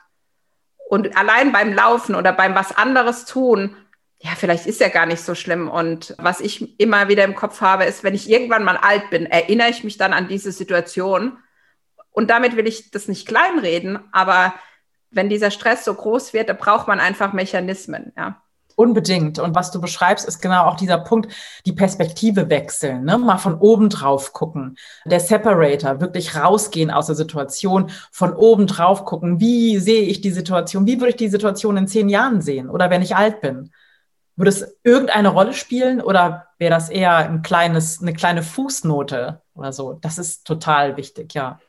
Und 0.89 1.17
allein 1.17 1.53
beim 1.53 1.73
Laufen 1.73 2.15
oder 2.15 2.33
beim 2.33 2.55
was 2.55 2.77
anderes 2.77 3.25
tun, 3.25 3.77
ja, 4.19 4.31
vielleicht 4.37 4.67
ist 4.67 4.81
ja 4.81 4.89
gar 4.89 5.07
nicht 5.07 5.23
so 5.23 5.35
schlimm. 5.35 5.69
Und 5.69 6.15
was 6.19 6.41
ich 6.41 6.79
immer 6.79 7.09
wieder 7.09 7.25
im 7.25 7.35
Kopf 7.35 7.61
habe, 7.61 7.85
ist, 7.85 8.05
wenn 8.05 8.15
ich 8.15 8.31
irgendwann 8.31 8.65
mal 8.65 8.77
alt 8.77 9.11
bin, 9.11 9.27
erinnere 9.27 9.69
ich 9.69 9.85
mich 9.85 9.99
dann 9.99 10.13
an 10.13 10.29
diese 10.29 10.53
Situation 10.53 11.39
und 12.13 12.31
damit 12.31 12.57
will 12.57 12.67
ich 12.67 12.91
das 12.91 13.09
nicht 13.09 13.27
kleinreden, 13.27 13.99
aber 14.13 14.55
wenn 15.11 15.29
dieser 15.29 15.51
Stress 15.51 15.85
so 15.85 15.95
groß 15.95 16.33
wird, 16.33 16.49
da 16.49 16.55
braucht 16.55 16.89
man 16.89 17.01
einfach 17.01 17.33
Mechanismen, 17.33 18.13
ja. 18.17 18.43
Unbedingt. 18.75 19.39
Und 19.39 19.55
was 19.55 19.71
du 19.71 19.83
beschreibst, 19.83 20.27
ist 20.27 20.41
genau 20.41 20.65
auch 20.65 20.77
dieser 20.77 20.97
Punkt, 20.97 21.31
die 21.67 21.75
Perspektive 21.75 22.49
wechseln, 22.49 23.05
ne? 23.05 23.19
mal 23.19 23.37
von 23.37 23.59
oben 23.59 23.91
drauf 23.91 24.33
gucken. 24.33 24.79
Der 25.05 25.21
Separator, 25.21 26.01
wirklich 26.01 26.35
rausgehen 26.37 26.91
aus 26.91 27.07
der 27.07 27.15
Situation, 27.15 27.91
von 28.11 28.33
oben 28.33 28.67
drauf 28.67 29.05
gucken. 29.05 29.41
Wie 29.41 29.79
sehe 29.79 30.05
ich 30.05 30.23
die 30.23 30.31
Situation? 30.31 30.87
Wie 30.87 30.99
würde 30.99 31.11
ich 31.11 31.17
die 31.17 31.29
Situation 31.29 31.77
in 31.77 31.87
zehn 31.87 32.09
Jahren 32.09 32.41
sehen 32.41 32.71
oder 32.71 32.89
wenn 32.89 33.03
ich 33.03 33.15
alt 33.15 33.43
bin? 33.43 33.73
Würde 34.37 34.49
es 34.49 34.79
irgendeine 34.83 35.29
Rolle 35.29 35.53
spielen 35.53 36.01
oder 36.01 36.49
wäre 36.59 36.71
das 36.71 36.89
eher 36.89 37.17
ein 37.17 37.43
kleines, 37.43 38.01
eine 38.01 38.15
kleine 38.15 38.43
Fußnote 38.43 39.43
oder 39.53 39.73
so? 39.75 39.99
Das 40.01 40.17
ist 40.17 40.47
total 40.47 40.97
wichtig, 40.97 41.35
ja 41.35 41.61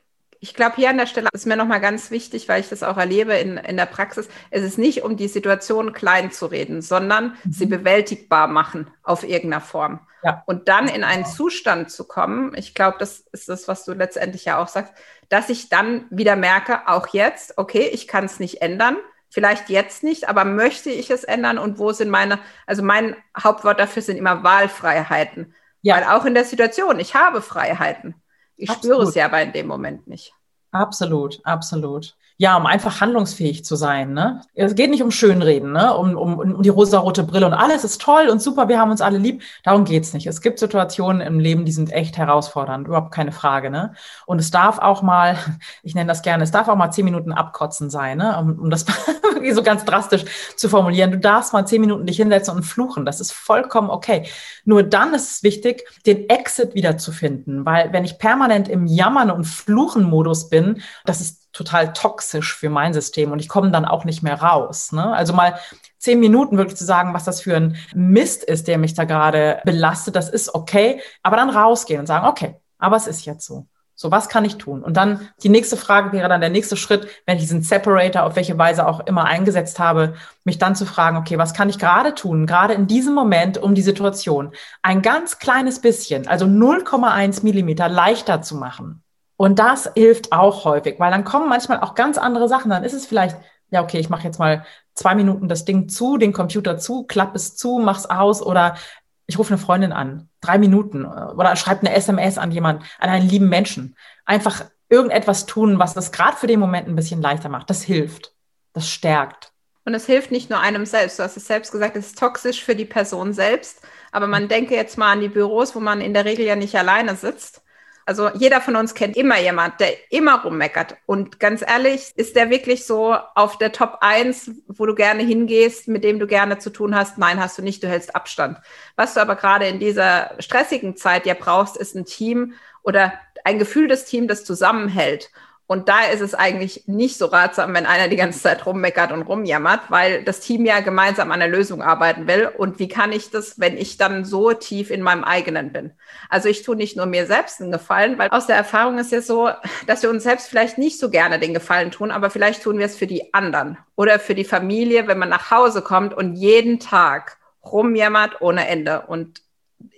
Ich 0.44 0.54
glaube, 0.54 0.76
hier 0.76 0.90
an 0.90 0.98
der 0.98 1.06
Stelle 1.06 1.30
ist 1.32 1.48
mir 1.48 1.56
nochmal 1.56 1.80
ganz 1.80 2.12
wichtig, 2.12 2.50
weil 2.50 2.60
ich 2.60 2.68
das 2.68 2.84
auch 2.84 2.98
erlebe 2.98 3.34
in, 3.36 3.56
in 3.56 3.78
der 3.78 3.86
Praxis. 3.86 4.28
Es 4.52 4.62
ist 4.62 4.78
nicht, 4.78 5.02
um 5.02 5.16
die 5.16 5.30
Situation 5.30 5.94
klein 5.94 6.34
zu 6.34 6.48
reden, 6.48 6.82
sondern 6.82 7.38
mhm. 7.46 7.54
sie 7.54 7.66
bewältigbar 7.66 8.50
machen 8.50 8.92
auf 9.04 9.24
irgendeiner 9.24 9.62
Form. 9.62 10.02
Ja. 10.22 10.44
Und 10.46 10.68
dann 10.68 10.90
in 10.90 11.06
einen 11.06 11.26
Zustand 11.26 11.92
zu 11.92 12.04
kommen, 12.04 12.52
ich 12.58 12.76
glaube, 12.76 12.98
das 13.00 13.22
ist 13.32 13.48
das, 13.48 13.70
was 13.70 13.86
du 13.86 13.94
letztendlich 13.94 14.44
ja 14.44 14.62
auch 14.62 14.68
sagst, 14.68 14.94
dass 15.30 15.48
ich 15.48 15.70
dann 15.70 16.08
wieder 16.10 16.36
merke, 16.36 16.90
auch 16.90 17.08
jetzt, 17.14 17.58
okay, 17.58 17.90
ich 17.94 18.10
kann 18.10 18.26
es 18.26 18.42
nicht 18.42 18.62
ändern. 18.62 18.98
Vielleicht 19.30 19.70
jetzt 19.70 20.04
nicht, 20.04 20.28
aber 20.28 20.44
möchte 20.44 20.90
ich 20.90 21.10
es 21.10 21.24
ändern 21.24 21.58
und 21.58 21.80
wo 21.80 21.94
sind 21.94 22.10
meine, 22.10 22.38
also 22.68 22.84
mein 22.84 23.16
Hauptwort 23.42 23.80
dafür 23.80 24.02
sind 24.02 24.18
immer 24.18 24.44
Wahlfreiheiten. 24.44 25.56
Ja. 25.82 25.96
Weil 25.96 26.04
auch 26.04 26.26
in 26.26 26.34
der 26.34 26.44
Situation, 26.44 27.00
ich 27.00 27.16
habe 27.16 27.42
Freiheiten. 27.42 28.16
Ich 28.56 28.70
Absolut. 28.70 28.96
spüre 28.96 29.10
es 29.10 29.16
ja 29.16 29.26
aber 29.26 29.42
in 29.42 29.52
dem 29.52 29.68
Moment 29.68 30.08
nicht. 30.08 30.34
Absolut, 30.72 31.40
absolut. 31.44 32.16
Ja, 32.38 32.58
um 32.58 32.66
einfach 32.66 33.00
handlungsfähig 33.00 33.64
zu 33.64 33.76
sein. 33.76 34.14
Ne? 34.14 34.42
Es 34.56 34.76
geht 34.76 34.90
nicht 34.90 35.04
um 35.04 35.12
Schönreden, 35.12 35.72
ne? 35.72 35.96
um, 35.96 36.18
um, 36.18 36.40
um 36.40 36.62
die 36.64 36.70
rosarote 36.70 37.24
Brille 37.24 37.46
und 37.46 37.54
alles 37.54 37.84
ist 37.84 38.02
toll 38.02 38.28
und 38.30 38.42
super, 38.42 38.68
wir 38.68 38.80
haben 38.80 38.92
uns 38.92 39.02
alle 39.02 39.20
lieb. 39.20 39.44
Darum 39.64 39.86
geht's 39.86 40.14
nicht. 40.14 40.26
Es 40.26 40.42
gibt 40.42 40.58
Situationen 40.58 41.22
im 41.22 41.40
Leben, 41.40 41.64
die 41.64 41.72
sind 41.72 41.92
echt 41.92 42.18
herausfordernd, 42.18 42.88
überhaupt 42.88 43.14
keine 43.14 43.32
Frage. 43.32 43.70
Ne? 43.70 43.94
Und 44.26 44.40
es 44.40 44.50
darf 44.50 44.80
auch 44.80 45.04
mal, 45.04 45.38
ich 45.84 45.94
nenne 45.94 46.08
das 46.08 46.24
gerne, 46.24 46.44
es 46.44 46.52
darf 46.52 46.68
auch 46.68 46.76
mal 46.76 46.92
zehn 46.92 47.06
Minuten 47.06 47.32
abkotzen 47.32 47.90
sein, 47.90 48.18
ne? 48.18 48.38
um, 48.40 48.60
um 48.60 48.70
das 48.70 48.86
so 49.54 49.64
ganz 49.64 49.86
drastisch 49.86 50.26
zu 50.56 50.70
formulieren. 50.70 51.12
Du 51.12 51.20
darfst 51.20 51.54
mal 51.54 51.66
zehn 51.66 51.82
Minuten 51.82 52.06
dich 52.06 52.18
hinsetzen 52.18 52.56
und 52.56 52.64
fluchen. 52.64 53.06
Das 53.06 53.20
ist 53.20 53.32
vollkommen 53.32 53.90
okay. 53.90 54.28
Nur 54.66 54.84
dann 54.84 55.14
ist 55.14 55.30
es 55.30 55.44
wichtig, 55.44 55.84
den 56.06 56.30
Exit 56.30 56.74
wiederzufinden, 56.74 57.66
weil 57.66 57.94
wenn 57.94 58.06
ich 58.06 58.18
permanent 58.18 58.70
im 58.70 58.88
Jammern 58.88 59.30
und 59.30 59.46
Fluchen-Modus 59.46 60.50
bin, 60.50 60.82
das 61.06 61.22
ist 61.22 61.43
total 61.54 61.94
toxisch 61.94 62.56
für 62.56 62.70
mein 62.70 62.94
System 62.94 63.32
und 63.32 63.40
ich 63.40 63.48
komme 63.48 63.72
dann 63.72 63.86
auch 63.86 64.06
nicht 64.06 64.24
mehr 64.24 64.42
raus. 64.42 64.92
Ne? 64.92 65.14
Also 65.14 65.34
mal 65.34 65.60
zehn 66.00 66.20
Minuten 66.20 66.58
wirklich 66.58 66.78
zu 66.78 66.86
sagen, 66.86 67.14
was 67.14 67.24
das 67.24 67.42
für 67.42 67.56
ein 67.56 67.78
Mist 67.94 68.44
ist, 68.44 68.68
der 68.68 68.78
mich 68.78 68.94
da 68.94 69.06
gerade 69.06 69.62
belastet, 69.64 70.16
das 70.16 70.30
ist 70.30 70.54
okay, 70.54 71.02
aber 71.22 71.38
dann 71.38 71.50
rausgehen 71.50 72.00
und 72.00 72.08
sagen, 72.08 72.28
okay, 72.28 72.56
aber 72.78 72.98
es 72.98 73.08
ist 73.08 73.26
jetzt 73.26 73.46
so. 73.46 73.68
So, 73.96 74.10
was 74.10 74.28
kann 74.28 74.44
ich 74.44 74.58
tun? 74.58 74.84
Und 74.84 74.98
dann 74.98 75.30
die 75.44 75.50
nächste 75.50 75.78
Frage 75.78 76.12
wäre 76.12 76.28
dann 76.28 76.42
der 76.42 76.50
nächste 76.50 76.76
Schritt, 76.76 77.08
wenn 77.28 77.38
ich 77.38 77.44
diesen 77.44 77.62
Separator 77.62 78.24
auf 78.24 78.36
welche 78.36 78.58
Weise 78.58 78.88
auch 78.88 79.02
immer 79.02 79.26
eingesetzt 79.26 79.78
habe, 79.78 80.16
mich 80.44 80.58
dann 80.58 80.76
zu 80.76 80.88
fragen, 80.88 81.16
okay, 81.16 81.38
was 81.38 81.54
kann 81.54 81.70
ich 81.70 81.78
gerade 81.78 82.16
tun, 82.16 82.48
gerade 82.48 82.74
in 82.74 82.88
diesem 82.88 83.14
Moment, 83.14 83.60
um 83.60 83.76
die 83.76 83.84
Situation 83.84 84.52
ein 84.82 85.04
ganz 85.04 85.38
kleines 85.38 85.80
bisschen, 85.80 86.28
also 86.28 86.46
0,1 86.46 87.44
Millimeter 87.44 87.88
leichter 87.88 88.42
zu 88.42 88.56
machen. 88.56 89.03
Und 89.44 89.60
das 89.60 89.92
hilft 89.94 90.32
auch 90.32 90.64
häufig, 90.64 91.02
weil 91.02 91.12
dann 91.12 91.26
kommen 91.26 91.50
manchmal 91.50 91.82
auch 91.82 91.96
ganz 91.96 92.18
andere 92.18 92.48
Sachen. 92.48 92.72
Dann 92.72 92.86
ist 92.86 92.94
es 92.94 93.06
vielleicht, 93.06 93.36
ja, 93.72 93.84
okay, 93.84 94.00
ich 94.00 94.10
mache 94.10 94.24
jetzt 94.24 94.40
mal 94.40 94.66
zwei 94.94 95.16
Minuten 95.16 95.50
das 95.50 95.66
Ding 95.66 95.90
zu, 95.90 96.16
den 96.18 96.32
Computer 96.32 96.78
zu, 96.78 97.04
klappe 97.04 97.36
es 97.36 97.58
zu, 97.58 97.82
mach's 97.84 98.06
aus 98.06 98.42
oder 98.42 98.78
ich 99.26 99.38
rufe 99.38 99.54
eine 99.54 99.62
Freundin 99.62 99.92
an, 99.92 100.30
drei 100.40 100.58
Minuten 100.58 101.04
oder 101.04 101.58
schreibe 101.58 101.86
eine 101.86 101.94
SMS 101.94 102.38
an 102.38 102.54
jemanden, 102.54 102.86
an 103.00 103.10
einen 103.10 103.28
lieben 103.28 103.50
Menschen. 103.50 103.98
Einfach 104.24 104.64
irgendetwas 104.88 105.46
tun, 105.46 105.78
was 105.78 105.94
das 105.94 106.14
gerade 106.14 106.38
für 106.38 106.48
den 106.48 106.62
Moment 106.62 106.88
ein 106.88 106.96
bisschen 106.96 107.22
leichter 107.22 107.50
macht. 107.50 107.70
Das 107.70 107.84
hilft. 107.84 108.34
Das 108.72 108.88
stärkt. 108.88 109.52
Und 109.84 109.94
es 109.94 110.06
hilft 110.06 110.32
nicht 110.32 110.52
nur 110.52 110.62
einem 110.62 110.86
selbst. 110.86 111.20
Du 111.20 111.24
hast 111.24 111.36
es 111.36 111.48
selbst 111.48 111.74
gesagt, 111.74 111.98
es 111.98 112.08
ist 112.08 112.18
toxisch 112.18 112.64
für 112.64 112.78
die 112.78 112.86
Person 112.86 113.34
selbst. 113.34 113.82
Aber 114.14 114.28
man 114.28 114.48
denke 114.48 114.74
jetzt 114.74 114.98
mal 114.98 115.12
an 115.12 115.20
die 115.20 115.28
Büros, 115.28 115.76
wo 115.76 115.82
man 115.82 116.00
in 116.00 116.14
der 116.14 116.24
Regel 116.24 116.46
ja 116.46 116.56
nicht 116.56 116.78
alleine 116.78 117.18
sitzt. 117.18 117.63
Also 118.06 118.30
jeder 118.30 118.62
von 118.62 118.76
uns 118.76 118.94
kennt 118.94 119.16
immer 119.16 119.40
jemand, 119.40 119.80
der 119.80 119.94
immer 120.12 120.44
rummeckert. 120.44 120.98
Und 121.06 121.40
ganz 121.40 121.62
ehrlich, 121.62 122.12
ist 122.16 122.36
der 122.36 122.50
wirklich 122.50 122.86
so 122.86 123.16
auf 123.36 123.58
der 123.58 123.72
Top 123.72 123.98
1, 124.02 124.52
wo 124.68 124.86
du 124.86 124.96
gerne 124.96 125.24
hingehst, 125.24 125.88
mit 125.88 126.04
dem 126.04 126.20
du 126.20 126.28
gerne 126.28 126.60
zu 126.60 126.70
tun 126.70 126.96
hast? 126.96 127.18
Nein, 127.18 127.40
hast 127.40 127.58
du 127.58 127.62
nicht, 127.62 127.84
du 127.84 127.88
hältst 127.88 128.16
Abstand. 128.16 128.60
Was 128.96 129.14
du 129.14 129.22
aber 129.22 129.36
gerade 129.36 129.68
in 129.68 129.80
dieser 129.80 130.32
stressigen 130.40 130.98
Zeit 130.98 131.26
ja 131.26 131.34
brauchst, 131.34 131.78
ist 131.78 131.96
ein 131.96 132.06
Team 132.06 132.54
oder 132.84 133.14
ein 133.44 133.60
gefühltes 133.60 134.06
Team, 134.06 134.28
das 134.28 134.46
zusammenhält. 134.46 135.32
Und 135.66 135.88
da 135.88 136.04
ist 136.04 136.22
es 136.22 136.36
eigentlich 136.36 136.84
nicht 136.88 137.18
so 137.18 137.28
ratsam, 137.28 137.74
wenn 137.74 137.86
einer 137.86 138.10
die 138.10 138.18
ganze 138.18 138.42
Zeit 138.42 138.66
rummeckert 138.66 139.14
und 139.14 139.22
rumjammert, 139.22 139.90
weil 139.90 140.24
das 140.24 140.42
Team 140.42 140.66
ja 140.66 140.82
gemeinsam 140.82 141.32
an 141.32 141.40
der 141.40 141.48
Lösung 141.48 141.82
arbeiten 141.82 142.28
will. 142.28 142.52
Und 142.58 142.80
wie 142.80 142.90
kann 142.90 143.14
ich 143.14 143.32
das, 143.32 143.60
wenn 143.60 143.78
ich 143.78 143.98
dann 143.98 144.26
so 144.26 144.52
tief 144.52 144.92
in 144.92 145.02
meinem 145.02 145.24
eigenen 145.24 145.72
bin? 145.72 145.92
Also 146.30 146.50
ich 146.50 146.64
tue 146.64 146.76
nicht 146.76 146.98
nur 146.98 147.06
mir 147.06 147.26
selbst 147.28 147.62
einen 147.62 147.72
Gefallen, 147.72 148.18
weil 148.20 148.30
aus 148.30 148.48
der 148.48 148.58
Erfahrung 148.58 148.98
ist 148.98 149.14
ja 149.14 149.22
so, 149.22 149.52
dass 149.88 150.04
wir 150.04 150.10
uns 150.10 150.24
selbst 150.24 150.50
vielleicht 150.50 150.78
nicht 150.78 151.00
so 151.00 151.10
gerne 151.10 151.40
den 151.40 151.54
Gefallen 151.54 151.92
tun, 151.92 152.12
aber 152.12 152.30
vielleicht 152.30 152.64
tun 152.64 152.78
wir 152.78 152.86
es 152.86 152.98
für 152.98 153.08
die 153.08 153.34
anderen 153.34 153.78
oder 153.96 154.20
für 154.20 154.36
die 154.36 154.44
Familie, 154.44 155.08
wenn 155.08 155.18
man 155.18 155.30
nach 155.30 155.50
Hause 155.50 155.82
kommt 155.82 156.14
und 156.14 156.36
jeden 156.36 156.80
Tag 156.82 157.38
rumjammert 157.64 158.42
ohne 158.42 158.68
Ende. 158.68 159.04
Und 159.08 159.43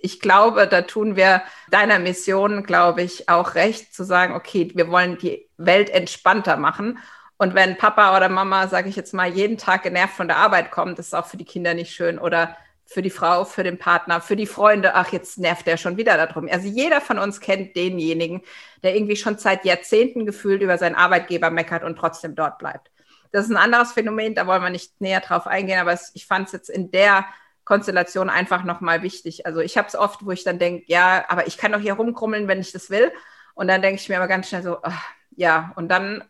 ich 0.00 0.20
glaube, 0.20 0.66
da 0.66 0.82
tun 0.82 1.16
wir 1.16 1.42
deiner 1.70 1.98
Mission, 1.98 2.62
glaube 2.62 3.02
ich, 3.02 3.28
auch 3.28 3.54
recht 3.54 3.94
zu 3.94 4.04
sagen, 4.04 4.34
okay, 4.34 4.70
wir 4.74 4.88
wollen 4.90 5.18
die 5.18 5.48
Welt 5.56 5.90
entspannter 5.90 6.56
machen. 6.56 6.98
Und 7.38 7.54
wenn 7.54 7.76
Papa 7.76 8.16
oder 8.16 8.28
Mama, 8.28 8.68
sage 8.68 8.88
ich 8.88 8.96
jetzt 8.96 9.14
mal, 9.14 9.28
jeden 9.28 9.58
Tag 9.58 9.82
genervt 9.82 10.14
von 10.14 10.28
der 10.28 10.38
Arbeit 10.38 10.70
kommt, 10.70 10.98
ist 10.98 11.14
auch 11.14 11.26
für 11.26 11.36
die 11.36 11.44
Kinder 11.44 11.74
nicht 11.74 11.92
schön 11.92 12.18
oder 12.18 12.56
für 12.86 13.02
die 13.02 13.10
Frau, 13.10 13.44
für 13.44 13.64
den 13.64 13.78
Partner, 13.78 14.20
für 14.20 14.36
die 14.36 14.46
Freunde, 14.46 14.94
ach, 14.94 15.12
jetzt 15.12 15.38
nervt 15.38 15.66
der 15.66 15.76
schon 15.76 15.96
wieder 15.96 16.16
darum. 16.16 16.48
Also 16.50 16.68
jeder 16.68 17.00
von 17.00 17.18
uns 17.18 17.40
kennt 17.40 17.76
denjenigen, 17.76 18.42
der 18.82 18.94
irgendwie 18.94 19.16
schon 19.16 19.38
seit 19.38 19.64
Jahrzehnten 19.64 20.24
gefühlt 20.24 20.62
über 20.62 20.78
seinen 20.78 20.94
Arbeitgeber 20.94 21.50
meckert 21.50 21.82
und 21.82 21.96
trotzdem 21.96 22.36
dort 22.36 22.58
bleibt. 22.58 22.90
Das 23.32 23.44
ist 23.44 23.50
ein 23.50 23.56
anderes 23.56 23.92
Phänomen, 23.92 24.34
da 24.34 24.46
wollen 24.46 24.62
wir 24.62 24.70
nicht 24.70 25.00
näher 25.00 25.20
drauf 25.20 25.46
eingehen, 25.48 25.80
aber 25.80 25.98
ich 26.14 26.26
fand 26.26 26.46
es 26.46 26.52
jetzt 26.52 26.70
in 26.70 26.92
der 26.92 27.26
Konstellation 27.66 28.30
einfach 28.30 28.64
nochmal 28.64 29.02
wichtig. 29.02 29.44
Also 29.44 29.60
ich 29.60 29.76
habe 29.76 29.88
es 29.88 29.96
oft, 29.96 30.24
wo 30.24 30.30
ich 30.30 30.44
dann 30.44 30.58
denke, 30.58 30.84
ja, 30.86 31.24
aber 31.28 31.46
ich 31.48 31.58
kann 31.58 31.72
doch 31.72 31.80
hier 31.80 31.94
rumkrummeln, 31.94 32.48
wenn 32.48 32.60
ich 32.60 32.72
das 32.72 32.88
will. 32.88 33.12
Und 33.54 33.68
dann 33.68 33.82
denke 33.82 34.00
ich 34.00 34.08
mir 34.08 34.16
aber 34.16 34.28
ganz 34.28 34.48
schnell 34.48 34.62
so, 34.62 34.78
ach, 34.82 35.02
ja, 35.32 35.72
und 35.74 35.88
dann, 35.88 36.24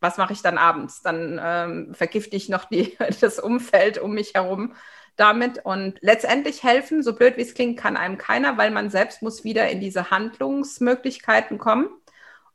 was 0.00 0.16
mache 0.16 0.32
ich 0.32 0.40
dann 0.40 0.56
abends? 0.56 1.02
Dann 1.02 1.38
ähm, 1.42 1.94
vergifte 1.94 2.36
ich 2.36 2.48
noch 2.48 2.64
die, 2.64 2.96
das 3.20 3.38
Umfeld 3.38 3.98
um 3.98 4.14
mich 4.14 4.34
herum 4.34 4.74
damit. 5.16 5.64
Und 5.64 5.98
letztendlich 6.00 6.62
helfen, 6.62 7.02
so 7.02 7.14
blöd 7.14 7.36
wie 7.36 7.42
es 7.42 7.54
klingt, 7.54 7.78
kann 7.78 7.98
einem 7.98 8.16
keiner, 8.16 8.56
weil 8.56 8.70
man 8.70 8.88
selbst 8.88 9.20
muss 9.20 9.44
wieder 9.44 9.68
in 9.68 9.80
diese 9.80 10.10
Handlungsmöglichkeiten 10.10 11.58
kommen, 11.58 11.90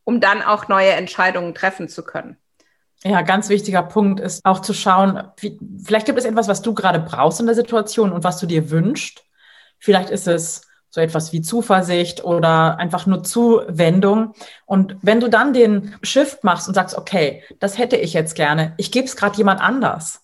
um 0.05 0.19
dann 0.19 0.41
auch 0.41 0.67
neue 0.67 0.91
Entscheidungen 0.91 1.53
treffen 1.53 1.87
zu 1.87 2.03
können. 2.03 2.37
Ja, 3.05 3.22
ganz 3.22 3.50
wichtiger 3.50 3.83
Punkt 3.83 4.19
ist 4.22 4.45
auch 4.45 4.60
zu 4.60 4.74
schauen, 4.74 5.24
wie, 5.38 5.60
vielleicht 5.83 6.05
gibt 6.05 6.17
es 6.17 6.25
etwas, 6.25 6.48
was 6.48 6.62
du 6.62 6.74
gerade 6.74 7.00
brauchst 7.00 7.39
in 7.39 7.45
der 7.45 7.55
Situation 7.55 8.13
und 8.13 8.24
was 8.24 8.39
du 8.39 8.45
dir 8.45 8.69
wünschst. 8.69 9.24
Vielleicht 9.79 10.10
ist 10.10 10.27
es 10.27 10.62
so 10.89 11.01
etwas 11.01 11.33
wie 11.33 11.41
Zuversicht 11.41 12.24
oder 12.24 12.77
einfach 12.77 13.05
nur 13.05 13.24
Zuwendung. 13.24 14.33
Und 14.65 14.95
wenn 15.01 15.19
du 15.19 15.27
dann 15.27 15.51
den 15.51 15.95
Shift 16.03 16.43
machst 16.43 16.67
und 16.67 16.75
sagst, 16.75 16.95
okay, 16.98 17.43
das 17.60 17.77
hätte 17.77 17.98
ich 17.98 18.13
jetzt 18.13 18.36
gerne, 18.36 18.74
ich 18.77 18.91
gebe 18.91 19.05
es 19.05 19.15
gerade 19.15 19.36
jemand 19.36 19.60
anders. 19.60 20.22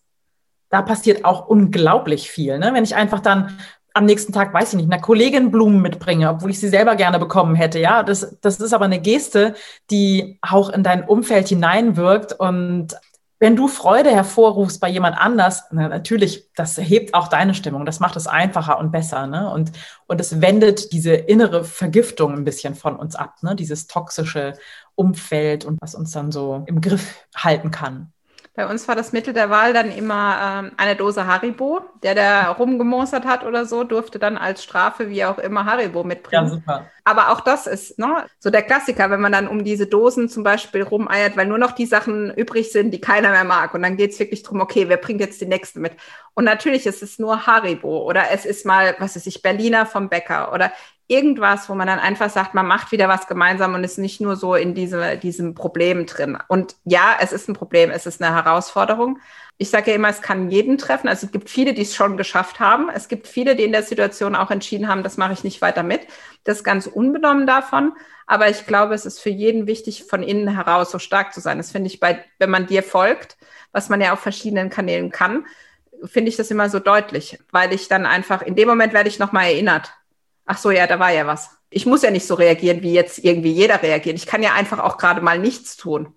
Da 0.69 0.83
passiert 0.83 1.25
auch 1.25 1.47
unglaublich 1.47 2.29
viel. 2.29 2.59
Ne? 2.59 2.71
Wenn 2.73 2.83
ich 2.83 2.95
einfach 2.95 3.19
dann 3.19 3.57
am 3.99 4.05
nächsten 4.05 4.31
Tag, 4.31 4.53
weiß 4.53 4.69
ich 4.69 4.77
nicht, 4.77 4.91
einer 4.91 5.01
Kollegin 5.01 5.51
Blumen 5.51 5.81
mitbringe, 5.81 6.29
obwohl 6.29 6.51
ich 6.51 6.59
sie 6.59 6.69
selber 6.69 6.95
gerne 6.95 7.19
bekommen 7.19 7.53
hätte. 7.53 7.79
Ja, 7.79 8.01
das, 8.01 8.37
das 8.39 8.59
ist 8.61 8.73
aber 8.73 8.85
eine 8.85 9.01
Geste, 9.01 9.55
die 9.91 10.39
auch 10.41 10.69
in 10.69 10.83
dein 10.83 11.03
Umfeld 11.03 11.49
hineinwirkt. 11.49 12.31
Und 12.31 12.95
wenn 13.39 13.57
du 13.57 13.67
Freude 13.67 14.09
hervorrufst 14.09 14.79
bei 14.79 14.87
jemand 14.87 15.17
anders, 15.17 15.65
na, 15.71 15.89
natürlich, 15.89 16.49
das 16.55 16.77
hebt 16.77 17.13
auch 17.13 17.27
deine 17.27 17.53
Stimmung. 17.53 17.85
Das 17.85 17.99
macht 17.99 18.15
es 18.15 18.25
einfacher 18.25 18.79
und 18.79 18.91
besser. 18.91 19.27
Ne? 19.27 19.51
Und, 19.51 19.73
und 20.07 20.21
es 20.21 20.39
wendet 20.39 20.93
diese 20.93 21.13
innere 21.13 21.65
Vergiftung 21.65 22.33
ein 22.33 22.45
bisschen 22.45 22.75
von 22.75 22.95
uns 22.95 23.17
ab, 23.17 23.35
ne? 23.41 23.53
dieses 23.53 23.87
toxische 23.87 24.53
Umfeld 24.95 25.65
und 25.65 25.77
was 25.81 25.93
uns 25.93 26.11
dann 26.11 26.31
so 26.31 26.63
im 26.67 26.79
Griff 26.79 27.27
halten 27.35 27.69
kann. 27.69 28.13
Bei 28.59 28.67
uns 28.67 28.89
war 28.89 28.95
das 28.97 29.13
Mittel 29.13 29.33
der 29.33 29.49
Wahl 29.49 29.71
dann 29.71 29.89
immer 29.89 30.37
ähm, 30.65 30.71
eine 30.75 30.97
Dose 30.97 31.25
Haribo. 31.25 31.79
Der, 32.03 32.13
der 32.13 32.49
rumgemostert 32.49 33.23
hat 33.23 33.45
oder 33.45 33.65
so, 33.65 33.85
durfte 33.85 34.19
dann 34.19 34.35
als 34.35 34.65
Strafe, 34.65 35.09
wie 35.09 35.23
auch 35.23 35.37
immer, 35.37 35.63
Haribo 35.63 36.03
mitbringen. 36.03 36.43
Ja, 36.43 36.49
super. 36.49 36.85
Aber 37.05 37.29
auch 37.29 37.39
das 37.39 37.67
ist 37.67 37.97
ne, 37.99 38.25
so 38.37 38.49
der 38.49 38.63
Klassiker, 38.63 39.09
wenn 39.11 39.21
man 39.21 39.31
dann 39.31 39.47
um 39.47 39.63
diese 39.63 39.87
Dosen 39.87 40.27
zum 40.27 40.43
Beispiel 40.43 40.83
rumeiert, 40.83 41.37
weil 41.37 41.45
nur 41.45 41.57
noch 41.57 41.71
die 41.71 41.85
Sachen 41.85 42.33
übrig 42.33 42.73
sind, 42.73 42.91
die 42.91 42.99
keiner 42.99 43.31
mehr 43.31 43.45
mag. 43.45 43.73
Und 43.73 43.81
dann 43.81 43.95
geht 43.95 44.11
es 44.11 44.19
wirklich 44.19 44.43
darum, 44.43 44.59
okay, 44.59 44.89
wer 44.89 44.97
bringt 44.97 45.21
jetzt 45.21 45.39
die 45.39 45.45
nächste 45.45 45.79
mit? 45.79 45.93
Und 46.33 46.43
natürlich 46.43 46.85
ist 46.85 47.01
es 47.01 47.17
nur 47.17 47.47
Haribo 47.47 48.03
oder 48.03 48.29
es 48.31 48.43
ist 48.43 48.65
mal, 48.65 48.93
was 48.99 49.15
weiß 49.15 49.25
ich, 49.25 49.41
Berliner 49.41 49.85
vom 49.85 50.09
Bäcker 50.09 50.51
oder 50.51 50.73
irgendwas, 51.09 51.67
wo 51.69 51.75
man 51.75 51.87
dann 51.87 51.99
einfach 51.99 52.29
sagt, 52.29 52.53
man 52.53 52.67
macht 52.67 52.91
wieder 52.91 53.09
was 53.09 53.27
gemeinsam 53.27 53.73
und 53.73 53.83
ist 53.83 53.97
nicht 53.97 54.21
nur 54.21 54.35
so 54.35 54.53
in 54.53 54.75
diese, 54.75 55.17
diesem 55.17 55.55
Problem 55.55 56.05
drin. 56.05 56.37
Und 56.47 56.75
ja, 56.85 57.17
es 57.19 57.33
ist 57.33 57.49
ein 57.49 57.55
Problem, 57.55 57.89
es 57.89 58.05
ist 58.05 58.21
eine 58.21 58.33
Herausforderung. 58.33 59.19
Ich 59.57 59.71
sage 59.71 59.89
ja 59.89 59.95
immer, 59.95 60.09
es 60.09 60.21
kann 60.21 60.51
jeden 60.51 60.77
treffen. 60.77 61.07
Also 61.07 61.25
es 61.25 61.31
gibt 61.31 61.49
viele, 61.49 61.73
die 61.73 61.81
es 61.81 61.95
schon 61.95 62.15
geschafft 62.15 62.59
haben. 62.59 62.89
Es 62.93 63.07
gibt 63.07 63.27
viele, 63.27 63.55
die 63.55 63.63
in 63.63 63.71
der 63.71 63.81
Situation 63.81 64.35
auch 64.35 64.51
entschieden 64.51 64.87
haben, 64.87 65.01
das 65.01 65.17
mache 65.17 65.33
ich 65.33 65.43
nicht 65.43 65.61
weiter 65.61 65.81
mit. 65.81 66.01
Das 66.43 66.57
ist 66.57 66.63
ganz 66.63 66.85
unbenommen 66.85 67.47
davon. 67.47 67.93
Aber 68.27 68.47
ich 68.47 68.67
glaube, 68.67 68.93
es 68.93 69.07
ist 69.07 69.19
für 69.19 69.31
jeden 69.31 69.65
wichtig, 69.65 70.03
von 70.03 70.21
innen 70.21 70.47
heraus 70.55 70.91
so 70.91 70.99
stark 70.99 71.33
zu 71.33 71.41
sein. 71.41 71.57
Das 71.57 71.71
finde 71.71 71.87
ich 71.87 71.99
bei, 71.99 72.23
wenn 72.37 72.51
man 72.51 72.67
dir 72.67 72.83
folgt, 72.83 73.35
was 73.71 73.89
man 73.89 73.99
ja 73.99 74.13
auf 74.13 74.19
verschiedenen 74.19 74.69
Kanälen 74.69 75.09
kann, 75.09 75.47
finde 76.05 76.29
ich 76.29 76.37
das 76.37 76.51
immer 76.51 76.69
so 76.69 76.79
deutlich, 76.79 77.39
weil 77.51 77.73
ich 77.73 77.87
dann 77.87 78.05
einfach, 78.05 78.43
in 78.43 78.55
dem 78.55 78.67
Moment 78.67 78.93
werde 78.93 79.09
ich 79.09 79.19
nochmal 79.19 79.45
erinnert 79.45 79.91
ach 80.49 80.57
so, 80.57 80.71
ja, 80.71 80.87
da 80.87 80.99
war 80.99 81.11
ja 81.11 81.27
was. 81.27 81.51
Ich 81.69 81.85
muss 81.85 82.01
ja 82.01 82.09
nicht 82.09 82.25
so 82.25 82.33
reagieren, 82.33 82.81
wie 82.81 82.91
jetzt 82.91 83.19
irgendwie 83.19 83.51
jeder 83.51 83.81
reagiert. 83.81 84.17
Ich 84.17 84.25
kann 84.25 84.41
ja 84.41 84.53
einfach 84.53 84.79
auch 84.79 84.97
gerade 84.97 85.21
mal 85.21 85.37
nichts 85.37 85.77
tun. 85.77 86.13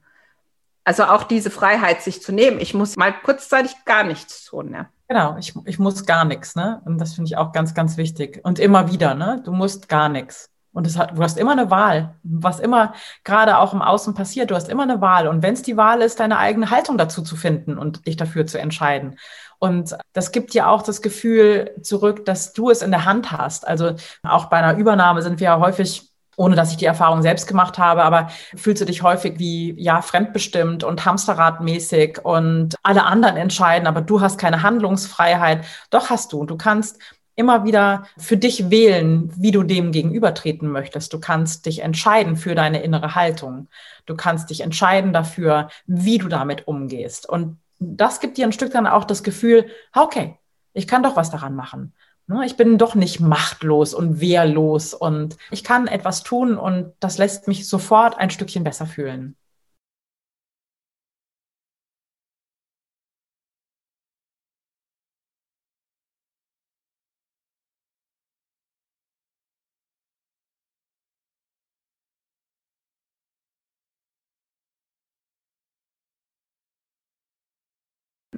Also 0.85 1.05
auch 1.05 1.25
diese 1.25 1.51
Freiheit, 1.51 2.03
sich 2.03 2.23
zu 2.23 2.33
nehmen. 2.33 2.59
Ich 2.59 2.73
muss 2.73 2.97
mal 2.97 3.13
kurzzeitig 3.13 3.73
gar 3.85 4.03
nichts 4.03 4.47
tun. 4.47 4.73
Ja. 4.73 4.89
Genau, 5.07 5.37
ich, 5.39 5.55
ich 5.67 5.79
muss 5.79 6.07
gar 6.07 6.25
nichts. 6.25 6.57
Ne? 6.57 6.81
Und 6.87 6.99
das 6.99 7.15
finde 7.15 7.29
ich 7.29 7.37
auch 7.37 7.53
ganz, 7.53 7.75
ganz 7.75 7.99
wichtig. 7.99 8.41
Und 8.43 8.59
immer 8.59 8.91
wieder, 8.91 9.15
ne? 9.15 9.43
du 9.45 9.53
musst 9.53 9.89
gar 9.89 10.09
nichts. 10.09 10.51
Und 10.73 10.97
hat, 10.97 11.17
du 11.17 11.23
hast 11.23 11.39
immer 11.39 11.53
eine 11.53 11.71
Wahl. 11.71 12.15
Was 12.23 12.59
immer 12.59 12.95
gerade 13.25 13.59
auch 13.59 13.75
im 13.75 13.83
Außen 13.83 14.15
passiert, 14.15 14.51
du 14.51 14.55
hast 14.55 14.69
immer 14.69 14.85
eine 14.85 15.01
Wahl. 15.01 15.29
Und 15.29 15.43
wenn 15.43 15.55
es 15.55 15.63
die 15.63 15.77
Wahl 15.77 16.01
ist, 16.01 16.19
deine 16.19 16.39
eigene 16.39 16.71
Haltung 16.71 16.97
dazu 16.97 17.23
zu 17.23 17.37
finden 17.37 17.77
und 17.77 18.07
dich 18.07 18.17
dafür 18.17 18.47
zu 18.47 18.59
entscheiden. 18.59 19.17
Und 19.59 19.97
das 20.13 20.33
gibt 20.33 20.55
dir 20.55 20.69
auch 20.69 20.83
das 20.83 21.03
Gefühl 21.03 21.71
zurück, 21.83 22.25
dass 22.25 22.53
du 22.53 22.71
es 22.71 22.83
in 22.83 22.91
der 22.91 23.05
Hand 23.05 23.31
hast. 23.31 23.67
Also 23.67 23.93
auch 24.23 24.47
bei 24.47 24.57
einer 24.57 24.77
Übernahme 24.77 25.23
sind 25.23 25.41
wir 25.41 25.45
ja 25.45 25.61
häufig 25.61 26.13
ohne 26.37 26.57
dass 26.57 26.71
ich 26.71 26.79
die 26.79 26.87
Erfahrung 26.87 27.23
selbst 27.23 27.47
gemacht 27.47 27.79
habe, 27.79 28.03
aber 28.03 28.29
fühlst 28.57 28.81
du 28.81 28.87
dich 28.87 29.03
häufig 29.03 29.39
wie, 29.39 29.75
ja, 29.79 30.01
fremdbestimmt 30.01 30.83
und 30.83 31.05
hamsterradmäßig 31.05 32.25
und 32.25 32.75
alle 32.83 33.05
anderen 33.05 33.37
entscheiden, 33.37 33.87
aber 33.87 34.01
du 34.01 34.21
hast 34.21 34.39
keine 34.39 34.63
Handlungsfreiheit. 34.63 35.65
Doch 35.91 36.11
hast 36.11 36.33
du. 36.33 36.47
Du 36.47 36.57
kannst 36.57 36.99
immer 37.35 37.65
wieder 37.65 38.07
für 38.19 38.37
dich 38.37 38.71
wählen, 38.71 39.33
wie 39.37 39.51
du 39.51 39.63
dem 39.63 39.93
gegenübertreten 39.93 40.71
möchtest. 40.71 41.13
Du 41.13 41.21
kannst 41.21 41.67
dich 41.67 41.81
entscheiden 41.81 42.37
für 42.37 42.55
deine 42.55 42.83
innere 42.83 43.15
Haltung. 43.15 43.69
Du 44.07 44.15
kannst 44.15 44.51
dich 44.51 44.61
entscheiden 44.61 45.13
dafür, 45.13 45.69
wie 45.87 46.19
du 46.19 46.29
damit 46.29 46.67
umgehst. 46.69 47.29
Und 47.29 47.59
das 47.79 48.21
gibt 48.21 48.37
dir 48.37 48.47
ein 48.47 48.53
Stück 48.53 48.73
dann 48.73 48.87
auch 48.87 49.05
das 49.05 49.23
Gefühl, 49.23 49.67
okay, 49.95 50.39
ich 50.73 50.87
kann 50.87 51.03
doch 51.03 51.17
was 51.17 51.31
daran 51.31 51.55
machen. 51.55 51.93
Ne, 52.29 52.47
ich 52.47 52.57
bin 52.57 52.79
doch 52.79 52.95
nicht 52.95 53.19
machtlos 53.19 53.95
und 53.95 54.21
wehrlos 54.21 54.95
und 54.95 55.37
ich 55.51 55.65
kann 55.65 55.89
etwas 55.89 56.23
tun 56.23 56.57
und 56.57 56.93
das 57.01 57.19
lässt 57.19 57.49
mich 57.49 57.69
sofort 57.69 58.17
ein 58.17 58.31
Stückchen 58.31 58.63
besser 58.63 58.87
fühlen. 58.87 59.37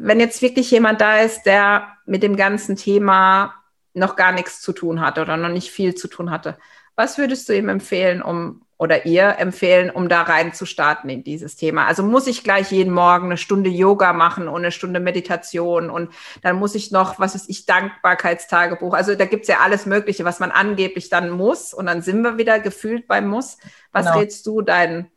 Wenn 0.04 0.20
jetzt 0.20 0.42
wirklich 0.42 0.70
jemand 0.70 1.00
da 1.00 1.20
ist, 1.20 1.44
der 1.44 1.88
mit 2.04 2.22
dem 2.22 2.36
ganzen 2.36 2.76
Thema 2.76 3.54
noch 3.94 4.16
gar 4.16 4.32
nichts 4.32 4.60
zu 4.60 4.72
tun 4.72 5.00
hat 5.00 5.18
oder 5.18 5.36
noch 5.36 5.48
nicht 5.48 5.70
viel 5.70 5.94
zu 5.94 6.08
tun 6.08 6.30
hatte, 6.30 6.58
was 6.94 7.16
würdest 7.16 7.48
du 7.48 7.56
ihm 7.56 7.68
empfehlen, 7.68 8.22
um 8.22 8.60
oder 8.76 9.06
ihr 9.06 9.38
empfehlen, 9.38 9.88
um 9.88 10.08
da 10.08 10.22
rein 10.22 10.52
zu 10.52 10.66
starten 10.66 11.08
in 11.08 11.24
dieses 11.24 11.56
Thema? 11.56 11.86
Also 11.86 12.02
muss 12.02 12.26
ich 12.26 12.44
gleich 12.44 12.70
jeden 12.70 12.92
Morgen 12.92 13.26
eine 13.26 13.36
Stunde 13.36 13.70
Yoga 13.70 14.12
machen 14.12 14.46
und 14.46 14.56
eine 14.56 14.72
Stunde 14.72 15.00
Meditation 15.00 15.88
und 15.88 16.10
dann 16.42 16.56
muss 16.56 16.74
ich 16.74 16.90
noch, 16.90 17.18
was 17.18 17.34
ist 17.34 17.48
ich, 17.48 17.64
Dankbarkeitstagebuch. 17.64 18.92
Also 18.92 19.14
da 19.14 19.24
gibt's 19.24 19.48
ja 19.48 19.60
alles 19.60 19.86
Mögliche, 19.86 20.24
was 20.24 20.38
man 20.38 20.50
angeblich 20.50 21.08
dann 21.08 21.30
muss 21.30 21.72
und 21.72 21.86
dann 21.86 22.02
sind 22.02 22.20
wir 22.22 22.36
wieder 22.36 22.60
gefühlt 22.60 23.06
beim 23.06 23.26
Muss. 23.26 23.58
Was 23.92 24.06
genau. 24.06 24.18
rätst 24.18 24.46
du 24.46 24.60
deinen 24.60 25.10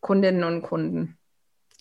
Kundinnen 0.00 0.44
und 0.44 0.62
Kunden? 0.62 1.16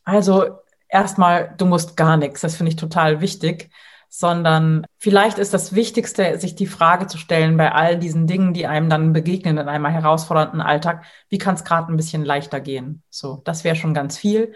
Also 0.06 0.63
erstmal, 0.94 1.54
du 1.58 1.66
musst 1.66 1.98
gar 1.98 2.18
nichts. 2.18 2.42
Das 2.42 2.56
finde 2.56 2.70
ich 2.70 2.76
total 2.76 3.20
wichtig. 3.20 3.70
Sondern 4.16 4.86
vielleicht 5.00 5.40
ist 5.40 5.56
das 5.56 5.74
Wichtigste, 5.74 6.38
sich 6.38 6.54
die 6.54 6.68
Frage 6.68 7.08
zu 7.08 7.18
stellen 7.18 7.58
bei 7.58 7.72
all 7.72 7.98
diesen 7.98 8.28
Dingen, 8.28 8.54
die 8.54 8.68
einem 8.68 8.88
dann 8.88 9.12
begegnen 9.12 9.58
in 9.58 9.68
einem 9.68 9.88
herausfordernden 9.88 10.62
Alltag, 10.62 11.06
wie 11.30 11.40
kann 11.40 11.56
es 11.56 11.64
gerade 11.64 11.92
ein 11.92 11.98
bisschen 11.98 12.24
leichter 12.24 12.60
gehen? 12.60 13.02
So, 13.10 13.42
das 13.44 13.64
wäre 13.64 13.76
schon 13.76 13.96
ganz 13.96 14.16
viel. 14.16 14.54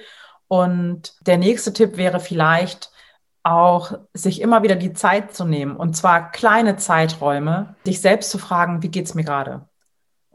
Und 0.47 1.15
der 1.25 1.39
nächste 1.39 1.73
Tipp 1.73 1.97
wäre 1.97 2.19
vielleicht 2.19 2.91
auch, 3.41 3.93
sich 4.13 4.41
immer 4.41 4.61
wieder 4.61 4.75
die 4.75 4.93
Zeit 4.93 5.33
zu 5.33 5.43
nehmen, 5.45 5.75
und 5.75 5.95
zwar 5.95 6.31
kleine 6.31 6.75
Zeiträume, 6.75 7.75
dich 7.85 7.99
selbst 8.01 8.29
zu 8.29 8.37
fragen, 8.37 8.83
wie 8.83 8.89
geht's 8.89 9.15
mir 9.15 9.23
gerade? 9.23 9.67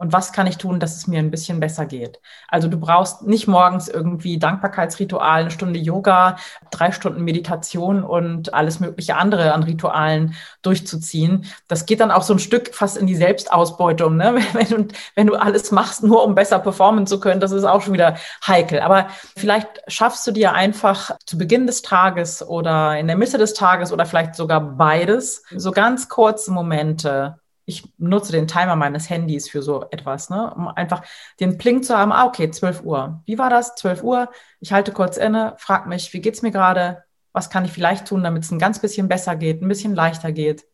Und 0.03 0.11
was 0.11 0.33
kann 0.33 0.47
ich 0.47 0.57
tun, 0.57 0.81
dass 0.81 0.97
es 0.97 1.07
mir 1.07 1.19
ein 1.19 1.31
bisschen 1.31 1.61
besser 1.61 1.85
geht. 1.85 2.19
Also 2.49 2.67
du 2.67 2.77
brauchst 2.77 3.21
nicht 3.21 3.47
morgens 3.47 3.87
irgendwie 3.87 4.37
Dankbarkeitsritual, 4.37 5.43
eine 5.43 5.49
Stunde 5.49 5.79
Yoga, 5.79 6.35
drei 6.71 6.91
Stunden 6.91 7.23
Meditation 7.23 8.03
und 8.03 8.53
alles 8.53 8.81
mögliche 8.81 9.15
andere 9.15 9.53
an 9.53 9.63
Ritualen 9.63 10.35
durchzuziehen. 10.61 11.45
Das 11.69 11.85
geht 11.85 12.01
dann 12.01 12.11
auch 12.11 12.23
so 12.23 12.33
ein 12.33 12.39
Stück 12.39 12.75
fast 12.75 12.97
in 12.97 13.07
die 13.07 13.15
Selbstausbeutung, 13.15 14.17
ne? 14.17 14.35
wenn, 14.51 14.67
du, 14.67 14.87
wenn 15.15 15.27
du 15.27 15.35
alles 15.35 15.71
machst, 15.71 16.03
nur 16.03 16.25
um 16.25 16.35
besser 16.35 16.59
performen 16.59 17.07
zu 17.07 17.21
können, 17.21 17.39
das 17.39 17.53
ist 17.53 17.63
auch 17.63 17.81
schon 17.81 17.93
wieder 17.93 18.17
heikel. 18.45 18.81
Aber 18.81 19.07
vielleicht 19.37 19.69
schaffst 19.87 20.27
du 20.27 20.31
dir 20.31 20.51
einfach 20.51 21.11
zu 21.25 21.37
Beginn 21.37 21.65
des 21.65 21.81
Tages 21.81 22.45
oder 22.45 22.99
in 22.99 23.07
der 23.07 23.15
Mitte 23.15 23.37
des 23.37 23.53
Tages 23.53 23.93
oder 23.93 24.05
vielleicht 24.05 24.35
sogar 24.35 24.59
beides, 24.59 25.45
so 25.55 25.71
ganz 25.71 26.09
kurze 26.09 26.51
Momente, 26.51 27.37
ich 27.65 27.93
nutze 27.97 28.31
den 28.31 28.47
Timer 28.47 28.75
meines 28.75 29.09
Handys 29.09 29.49
für 29.49 29.61
so 29.61 29.85
etwas, 29.91 30.29
ne? 30.29 30.53
um 30.53 30.67
einfach 30.67 31.01
den 31.39 31.57
Pling 31.57 31.83
zu 31.83 31.97
haben, 31.97 32.11
ah, 32.11 32.25
okay, 32.25 32.51
12 32.51 32.83
Uhr. 32.83 33.21
Wie 33.25 33.37
war 33.37 33.49
das? 33.49 33.75
12 33.75 34.03
Uhr. 34.03 34.29
Ich 34.59 34.73
halte 34.73 34.91
kurz 34.91 35.17
inne, 35.17 35.55
frage 35.57 35.89
mich, 35.89 36.13
wie 36.13 36.21
geht's 36.21 36.41
mir 36.41 36.51
gerade? 36.51 37.03
Was 37.31 37.49
kann 37.49 37.65
ich 37.65 37.71
vielleicht 37.71 38.07
tun, 38.07 38.23
damit 38.23 38.43
es 38.43 38.51
ein 38.51 38.59
ganz 38.59 38.79
bisschen 38.79 39.07
besser 39.07 39.35
geht, 39.35 39.61
ein 39.61 39.67
bisschen 39.67 39.95
leichter 39.95 40.31
geht 40.31 40.65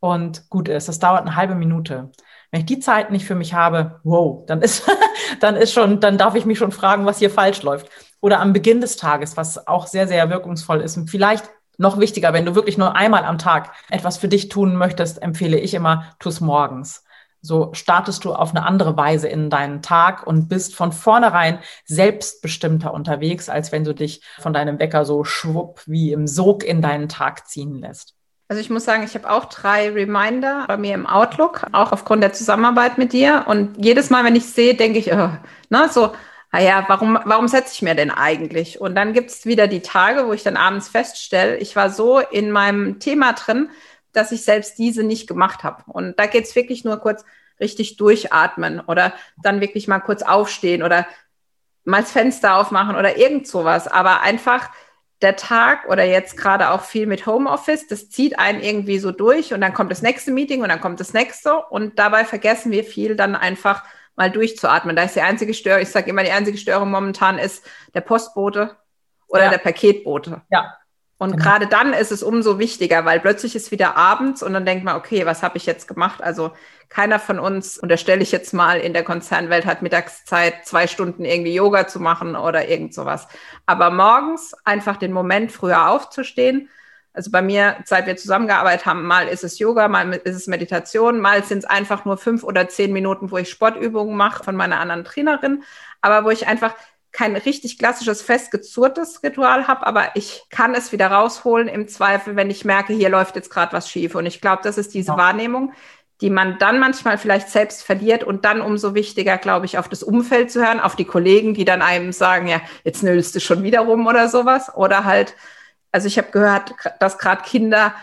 und 0.00 0.48
gut 0.48 0.68
ist. 0.68 0.88
Das 0.88 0.98
dauert 0.98 1.22
eine 1.22 1.36
halbe 1.36 1.54
Minute. 1.54 2.10
Wenn 2.50 2.60
ich 2.60 2.66
die 2.66 2.78
Zeit 2.78 3.10
nicht 3.10 3.26
für 3.26 3.34
mich 3.34 3.54
habe, 3.54 4.00
wow, 4.04 4.44
dann 4.46 4.62
ist, 4.62 4.88
dann 5.40 5.56
ist 5.56 5.72
schon, 5.72 6.00
dann 6.00 6.18
darf 6.18 6.34
ich 6.34 6.46
mich 6.46 6.58
schon 6.58 6.72
fragen, 6.72 7.06
was 7.06 7.18
hier 7.18 7.30
falsch 7.30 7.62
läuft. 7.62 7.88
Oder 8.20 8.40
am 8.40 8.52
Beginn 8.52 8.80
des 8.80 8.96
Tages, 8.96 9.36
was 9.36 9.66
auch 9.66 9.86
sehr, 9.86 10.08
sehr 10.08 10.28
wirkungsvoll 10.30 10.80
ist. 10.80 10.96
Und 10.96 11.08
vielleicht 11.08 11.50
noch 11.78 11.98
wichtiger, 11.98 12.32
wenn 12.32 12.44
du 12.44 12.54
wirklich 12.54 12.76
nur 12.76 12.94
einmal 12.94 13.24
am 13.24 13.38
Tag 13.38 13.72
etwas 13.88 14.18
für 14.18 14.28
dich 14.28 14.48
tun 14.48 14.76
möchtest, 14.76 15.22
empfehle 15.22 15.58
ich 15.58 15.74
immer, 15.74 16.04
tu 16.18 16.28
es 16.28 16.40
morgens. 16.40 17.04
So 17.40 17.70
startest 17.72 18.24
du 18.24 18.34
auf 18.34 18.50
eine 18.50 18.66
andere 18.66 18.96
Weise 18.96 19.28
in 19.28 19.48
deinen 19.48 19.80
Tag 19.80 20.26
und 20.26 20.48
bist 20.48 20.74
von 20.74 20.90
vornherein 20.90 21.60
selbstbestimmter 21.84 22.92
unterwegs, 22.92 23.48
als 23.48 23.70
wenn 23.70 23.84
du 23.84 23.94
dich 23.94 24.22
von 24.40 24.52
deinem 24.52 24.80
Wecker 24.80 25.04
so 25.04 25.22
schwupp 25.22 25.82
wie 25.86 26.12
im 26.12 26.26
Sog 26.26 26.64
in 26.64 26.82
deinen 26.82 27.08
Tag 27.08 27.46
ziehen 27.46 27.76
lässt. 27.76 28.14
Also 28.48 28.60
ich 28.60 28.70
muss 28.70 28.84
sagen, 28.84 29.04
ich 29.04 29.14
habe 29.14 29.30
auch 29.30 29.44
drei 29.44 29.90
Reminder 29.90 30.64
bei 30.66 30.78
mir 30.78 30.94
im 30.94 31.06
Outlook, 31.06 31.66
auch 31.72 31.92
aufgrund 31.92 32.22
der 32.22 32.32
Zusammenarbeit 32.32 32.96
mit 32.96 33.12
dir. 33.12 33.44
Und 33.46 33.76
jedes 33.84 34.08
Mal, 34.08 34.24
wenn 34.24 34.34
ich 34.34 34.46
sehe, 34.46 34.74
denke 34.74 34.98
ich, 34.98 35.12
oh, 35.12 35.30
ne, 35.68 35.88
so, 35.90 36.12
naja, 36.50 36.84
warum, 36.88 37.18
warum 37.24 37.46
setze 37.46 37.74
ich 37.74 37.82
mir 37.82 37.94
denn 37.94 38.10
eigentlich? 38.10 38.80
Und 38.80 38.94
dann 38.94 39.12
gibt 39.12 39.30
es 39.30 39.44
wieder 39.44 39.66
die 39.66 39.82
Tage, 39.82 40.26
wo 40.26 40.32
ich 40.32 40.42
dann 40.42 40.56
abends 40.56 40.88
feststelle, 40.88 41.56
ich 41.58 41.76
war 41.76 41.90
so 41.90 42.20
in 42.20 42.50
meinem 42.50 43.00
Thema 43.00 43.34
drin, 43.34 43.70
dass 44.12 44.32
ich 44.32 44.44
selbst 44.44 44.78
diese 44.78 45.02
nicht 45.02 45.28
gemacht 45.28 45.62
habe. 45.62 45.82
Und 45.86 46.18
da 46.18 46.26
geht 46.26 46.44
es 46.44 46.56
wirklich 46.56 46.84
nur 46.84 46.96
kurz 46.98 47.24
richtig 47.60 47.96
durchatmen 47.96 48.80
oder 48.80 49.12
dann 49.42 49.60
wirklich 49.60 49.88
mal 49.88 50.00
kurz 50.00 50.22
aufstehen 50.22 50.82
oder 50.82 51.06
mal 51.84 52.00
das 52.00 52.12
Fenster 52.12 52.56
aufmachen 52.56 52.96
oder 52.96 53.18
irgend 53.18 53.46
sowas. 53.46 53.86
Aber 53.86 54.22
einfach 54.22 54.70
der 55.20 55.36
Tag 55.36 55.88
oder 55.88 56.04
jetzt 56.04 56.36
gerade 56.36 56.70
auch 56.70 56.82
viel 56.82 57.06
mit 57.06 57.26
Homeoffice, 57.26 57.88
das 57.88 58.08
zieht 58.08 58.38
einen 58.38 58.60
irgendwie 58.60 58.98
so 58.98 59.10
durch 59.10 59.52
und 59.52 59.60
dann 59.60 59.74
kommt 59.74 59.90
das 59.90 60.02
nächste 60.02 60.30
Meeting 60.30 60.62
und 60.62 60.68
dann 60.68 60.80
kommt 60.80 61.00
das 61.00 61.12
nächste 61.12 61.56
und 61.56 61.98
dabei 61.98 62.24
vergessen 62.24 62.70
wir 62.70 62.84
viel 62.84 63.16
dann 63.16 63.34
einfach 63.34 63.82
mal 64.18 64.30
durchzuatmen. 64.30 64.96
Da 64.96 65.04
ist 65.04 65.16
die 65.16 65.22
einzige 65.22 65.54
Störung, 65.54 65.82
ich 65.82 65.88
sage 65.88 66.10
immer, 66.10 66.24
die 66.24 66.30
einzige 66.30 66.58
Störung 66.58 66.90
momentan 66.90 67.38
ist 67.38 67.64
der 67.94 68.02
Postbote 68.02 68.76
oder 69.28 69.44
ja. 69.44 69.50
der 69.50 69.58
Paketbote. 69.58 70.42
Ja. 70.50 70.74
Und 71.20 71.32
genau. 71.32 71.42
gerade 71.42 71.66
dann 71.66 71.92
ist 71.92 72.12
es 72.12 72.22
umso 72.22 72.58
wichtiger, 72.60 73.04
weil 73.04 73.18
plötzlich 73.18 73.56
ist 73.56 73.72
wieder 73.72 73.96
abends 73.96 74.42
und 74.42 74.52
dann 74.52 74.64
denkt 74.64 74.84
man, 74.84 74.96
okay, 74.96 75.26
was 75.26 75.42
habe 75.42 75.56
ich 75.56 75.66
jetzt 75.66 75.88
gemacht? 75.88 76.22
Also 76.22 76.52
keiner 76.88 77.18
von 77.18 77.40
uns, 77.40 77.76
unterstelle 77.76 78.22
ich 78.22 78.30
jetzt 78.30 78.54
mal, 78.54 78.78
in 78.78 78.92
der 78.92 79.02
Konzernwelt 79.02 79.66
hat 79.66 79.82
Mittagszeit, 79.82 80.64
zwei 80.64 80.86
Stunden 80.86 81.24
irgendwie 81.24 81.54
Yoga 81.54 81.88
zu 81.88 81.98
machen 81.98 82.36
oder 82.36 82.68
irgend 82.68 82.94
sowas. 82.94 83.26
Aber 83.66 83.90
morgens 83.90 84.54
einfach 84.64 84.96
den 84.96 85.12
Moment 85.12 85.50
früher 85.50 85.90
aufzustehen, 85.90 86.70
Also 87.18 87.32
bei 87.32 87.42
mir, 87.42 87.78
seit 87.84 88.06
wir 88.06 88.16
zusammengearbeitet 88.16 88.86
haben, 88.86 89.04
mal 89.04 89.26
ist 89.26 89.42
es 89.42 89.58
Yoga, 89.58 89.88
mal 89.88 90.08
ist 90.22 90.36
es 90.36 90.46
Meditation, 90.46 91.18
mal 91.18 91.42
sind 91.42 91.58
es 91.58 91.64
einfach 91.64 92.04
nur 92.04 92.16
fünf 92.16 92.44
oder 92.44 92.68
zehn 92.68 92.92
Minuten, 92.92 93.32
wo 93.32 93.38
ich 93.38 93.50
Sportübungen 93.50 94.16
mache 94.16 94.44
von 94.44 94.54
meiner 94.54 94.78
anderen 94.78 95.02
Trainerin, 95.02 95.64
aber 96.00 96.24
wo 96.24 96.30
ich 96.30 96.46
einfach 96.46 96.76
kein 97.10 97.34
richtig 97.34 97.76
klassisches 97.76 98.22
festgezurrtes 98.22 99.24
Ritual 99.24 99.66
habe, 99.66 99.84
aber 99.84 100.10
ich 100.14 100.44
kann 100.48 100.76
es 100.76 100.92
wieder 100.92 101.08
rausholen 101.08 101.66
im 101.66 101.88
Zweifel, 101.88 102.36
wenn 102.36 102.50
ich 102.50 102.64
merke, 102.64 102.92
hier 102.92 103.08
läuft 103.08 103.34
jetzt 103.34 103.50
gerade 103.50 103.72
was 103.72 103.90
schief. 103.90 104.14
Und 104.14 104.24
ich 104.24 104.40
glaube, 104.40 104.62
das 104.62 104.78
ist 104.78 104.94
diese 104.94 105.10
ja. 105.10 105.16
Wahrnehmung, 105.16 105.72
die 106.20 106.30
man 106.30 106.56
dann 106.60 106.78
manchmal 106.78 107.18
vielleicht 107.18 107.48
selbst 107.48 107.82
verliert 107.82 108.22
und 108.22 108.44
dann 108.44 108.60
umso 108.60 108.94
wichtiger, 108.94 109.38
glaube 109.38 109.66
ich, 109.66 109.76
auf 109.76 109.88
das 109.88 110.04
Umfeld 110.04 110.52
zu 110.52 110.64
hören, 110.64 110.78
auf 110.78 110.94
die 110.94 111.04
Kollegen, 111.04 111.52
die 111.52 111.64
dann 111.64 111.82
einem 111.82 112.12
sagen, 112.12 112.46
ja, 112.46 112.60
jetzt 112.84 113.02
nüllst 113.02 113.34
du 113.34 113.40
schon 113.40 113.64
wieder 113.64 113.80
rum 113.80 114.06
oder 114.06 114.28
sowas. 114.28 114.72
Oder 114.76 115.04
halt, 115.04 115.34
also 115.92 116.06
ich 116.06 116.18
habe 116.18 116.30
gehört, 116.30 116.74
dass 117.00 117.18
gerade 117.18 117.42
Kinder 117.42 117.94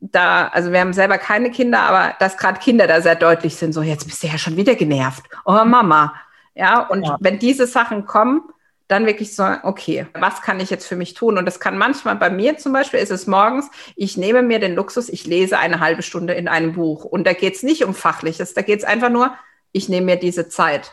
da, 0.00 0.48
also 0.48 0.70
wir 0.70 0.80
haben 0.80 0.92
selber 0.92 1.18
keine 1.18 1.50
Kinder, 1.50 1.80
aber 1.80 2.14
dass 2.18 2.36
gerade 2.36 2.60
Kinder 2.60 2.86
da 2.86 3.00
sehr 3.00 3.16
deutlich 3.16 3.56
sind, 3.56 3.72
so 3.72 3.82
jetzt 3.82 4.04
bist 4.04 4.22
du 4.22 4.26
ja 4.26 4.38
schon 4.38 4.56
wieder 4.56 4.74
genervt. 4.74 5.24
Oh 5.44 5.64
Mama. 5.64 6.14
Ja, 6.54 6.80
und 6.80 7.04
ja. 7.04 7.16
wenn 7.20 7.38
diese 7.38 7.66
Sachen 7.66 8.06
kommen, 8.06 8.42
dann 8.86 9.06
wirklich 9.06 9.34
so, 9.34 9.44
okay, 9.62 10.06
was 10.12 10.42
kann 10.42 10.60
ich 10.60 10.68
jetzt 10.68 10.86
für 10.86 10.96
mich 10.96 11.14
tun? 11.14 11.38
Und 11.38 11.46
das 11.46 11.58
kann 11.58 11.78
manchmal 11.78 12.16
bei 12.16 12.28
mir 12.28 12.58
zum 12.58 12.72
Beispiel, 12.74 13.00
ist 13.00 13.10
es 13.10 13.26
morgens, 13.26 13.70
ich 13.96 14.16
nehme 14.18 14.42
mir 14.42 14.58
den 14.58 14.74
Luxus, 14.74 15.08
ich 15.08 15.26
lese 15.26 15.58
eine 15.58 15.80
halbe 15.80 16.02
Stunde 16.02 16.34
in 16.34 16.48
einem 16.48 16.74
Buch. 16.74 17.04
Und 17.04 17.26
da 17.26 17.32
geht 17.32 17.54
es 17.54 17.62
nicht 17.62 17.84
um 17.84 17.94
Fachliches, 17.94 18.52
da 18.52 18.60
geht 18.60 18.80
es 18.80 18.84
einfach 18.84 19.08
nur, 19.08 19.34
ich 19.72 19.88
nehme 19.88 20.06
mir 20.06 20.16
diese 20.16 20.48
Zeit. 20.48 20.92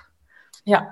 Ja. 0.64 0.92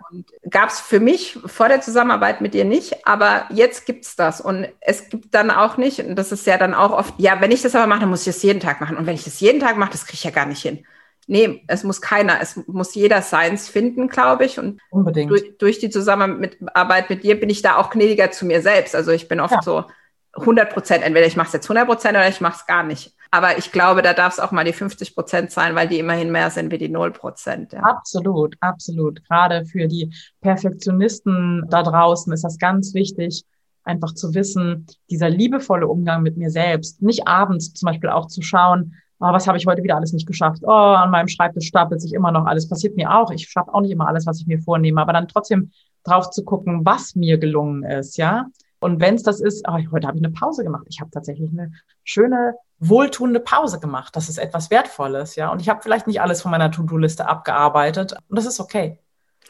Gab 0.49 0.69
es 0.69 0.79
für 0.79 0.99
mich 0.99 1.37
vor 1.45 1.67
der 1.67 1.81
Zusammenarbeit 1.81 2.41
mit 2.41 2.53
dir 2.53 2.65
nicht, 2.65 3.05
aber 3.05 3.45
jetzt 3.51 3.85
gibt 3.85 4.05
es 4.05 4.15
das. 4.15 4.41
Und 4.41 4.67
es 4.81 5.09
gibt 5.09 5.33
dann 5.33 5.51
auch 5.51 5.77
nicht, 5.77 5.99
und 5.99 6.15
das 6.15 6.31
ist 6.31 6.47
ja 6.47 6.57
dann 6.57 6.73
auch 6.73 6.91
oft, 6.91 7.13
ja, 7.17 7.39
wenn 7.39 7.51
ich 7.51 7.61
das 7.61 7.75
aber 7.75 7.87
mache, 7.87 8.01
dann 8.01 8.09
muss 8.09 8.25
ich 8.25 8.33
das 8.33 8.43
jeden 8.43 8.59
Tag 8.59 8.81
machen. 8.81 8.97
Und 8.97 9.05
wenn 9.05 9.15
ich 9.15 9.23
das 9.23 9.39
jeden 9.39 9.59
Tag 9.59 9.77
mache, 9.77 9.91
das 9.91 10.05
kriege 10.05 10.15
ich 10.15 10.23
ja 10.23 10.31
gar 10.31 10.47
nicht 10.47 10.61
hin. 10.61 10.85
Nee, 11.27 11.63
es 11.67 11.83
muss 11.83 12.01
keiner, 12.01 12.41
es 12.41 12.59
muss 12.65 12.95
jeder 12.95 13.21
Seins 13.21 13.69
finden, 13.69 14.07
glaube 14.07 14.45
ich. 14.45 14.57
Und 14.57 14.81
Unbedingt. 14.89 15.29
Durch, 15.29 15.57
durch, 15.59 15.77
die 15.77 15.91
Zusammenarbeit 15.91 17.11
mit 17.11 17.23
dir 17.23 17.39
bin 17.39 17.51
ich 17.51 17.61
da 17.61 17.75
auch 17.75 17.91
gnädiger 17.91 18.31
zu 18.31 18.47
mir 18.47 18.63
selbst. 18.63 18.95
Also 18.95 19.11
ich 19.11 19.27
bin 19.27 19.39
oft 19.39 19.53
ja. 19.53 19.61
so 19.61 19.85
100 20.33 20.73
Prozent, 20.73 21.03
entweder 21.03 21.27
ich 21.27 21.35
mache 21.35 21.47
es 21.47 21.53
jetzt 21.53 21.65
100 21.65 21.85
Prozent 21.85 22.17
oder 22.17 22.27
ich 22.27 22.41
mache 22.41 22.57
es 22.59 22.65
gar 22.65 22.81
nicht. 22.81 23.13
Aber 23.31 23.57
ich 23.57 23.71
glaube, 23.71 24.01
da 24.01 24.13
darf 24.13 24.33
es 24.33 24.39
auch 24.39 24.51
mal 24.51 24.65
die 24.65 24.73
50 24.73 25.13
Prozent 25.13 25.51
sein, 25.51 25.75
weil 25.75 25.87
die 25.87 25.99
immerhin 25.99 26.31
mehr 26.31 26.49
sind 26.49 26.71
wie 26.71 26.79
die 26.79 26.89
0 26.89 27.11
Prozent. 27.11 27.73
Ja. 27.73 27.81
Absolut, 27.81 28.55
absolut. 28.59 29.23
Gerade 29.25 29.65
für 29.65 29.87
die 29.87 30.11
Perfektionisten 30.41 31.65
da 31.69 31.83
draußen 31.83 32.33
ist 32.33 32.43
das 32.43 32.57
ganz 32.57 32.93
wichtig, 32.95 33.45
einfach 33.83 34.13
zu 34.13 34.33
wissen, 34.33 34.87
dieser 35.09 35.29
liebevolle 35.29 35.87
Umgang 35.87 36.23
mit 36.23 36.37
mir 36.37 36.49
selbst, 36.49 37.01
nicht 37.01 37.27
abends 37.27 37.73
zum 37.73 37.87
Beispiel 37.87 38.09
auch 38.09 38.27
zu 38.27 38.41
schauen, 38.41 38.95
oh, 39.19 39.31
was 39.31 39.47
habe 39.47 39.57
ich 39.57 39.67
heute 39.67 39.83
wieder 39.83 39.95
alles 39.95 40.13
nicht 40.13 40.27
geschafft? 40.27 40.63
Oh, 40.63 40.71
an 40.71 41.11
meinem 41.11 41.27
Schreibtisch 41.27 41.67
stapelt 41.67 42.01
sich 42.01 42.13
immer 42.13 42.31
noch 42.31 42.45
alles. 42.45 42.69
Passiert 42.69 42.95
mir 42.95 43.13
auch. 43.13 43.31
Ich 43.31 43.47
schaffe 43.47 43.73
auch 43.73 43.81
nicht 43.81 43.91
immer 43.91 44.07
alles, 44.07 44.25
was 44.25 44.39
ich 44.39 44.47
mir 44.47 44.59
vornehme, 44.59 45.01
aber 45.01 45.13
dann 45.13 45.27
trotzdem 45.27 45.71
drauf 46.03 46.29
zu 46.31 46.43
gucken, 46.43 46.85
was 46.85 47.15
mir 47.15 47.37
gelungen 47.37 47.83
ist, 47.83 48.17
ja. 48.17 48.47
Und 48.79 49.01
wenn 49.01 49.15
es 49.15 49.23
das 49.23 49.41
ist, 49.41 49.65
oh, 49.67 49.77
heute 49.91 50.07
habe 50.07 50.17
ich 50.17 50.23
eine 50.23 50.33
Pause 50.33 50.63
gemacht. 50.63 50.85
Ich 50.89 51.01
habe 51.01 51.11
tatsächlich 51.11 51.49
eine 51.51 51.71
schöne, 52.03 52.55
wohltuende 52.79 53.39
Pause 53.39 53.79
gemacht. 53.79 54.15
Das 54.15 54.29
ist 54.29 54.37
etwas 54.37 54.71
Wertvolles, 54.71 55.35
ja. 55.35 55.51
Und 55.51 55.61
ich 55.61 55.69
habe 55.69 55.81
vielleicht 55.81 56.07
nicht 56.07 56.21
alles 56.21 56.41
von 56.41 56.51
meiner 56.51 56.71
To-Do-Liste 56.71 57.27
abgearbeitet. 57.27 58.13
Und 58.29 58.37
das 58.37 58.45
ist 58.45 58.59
okay. 58.59 58.99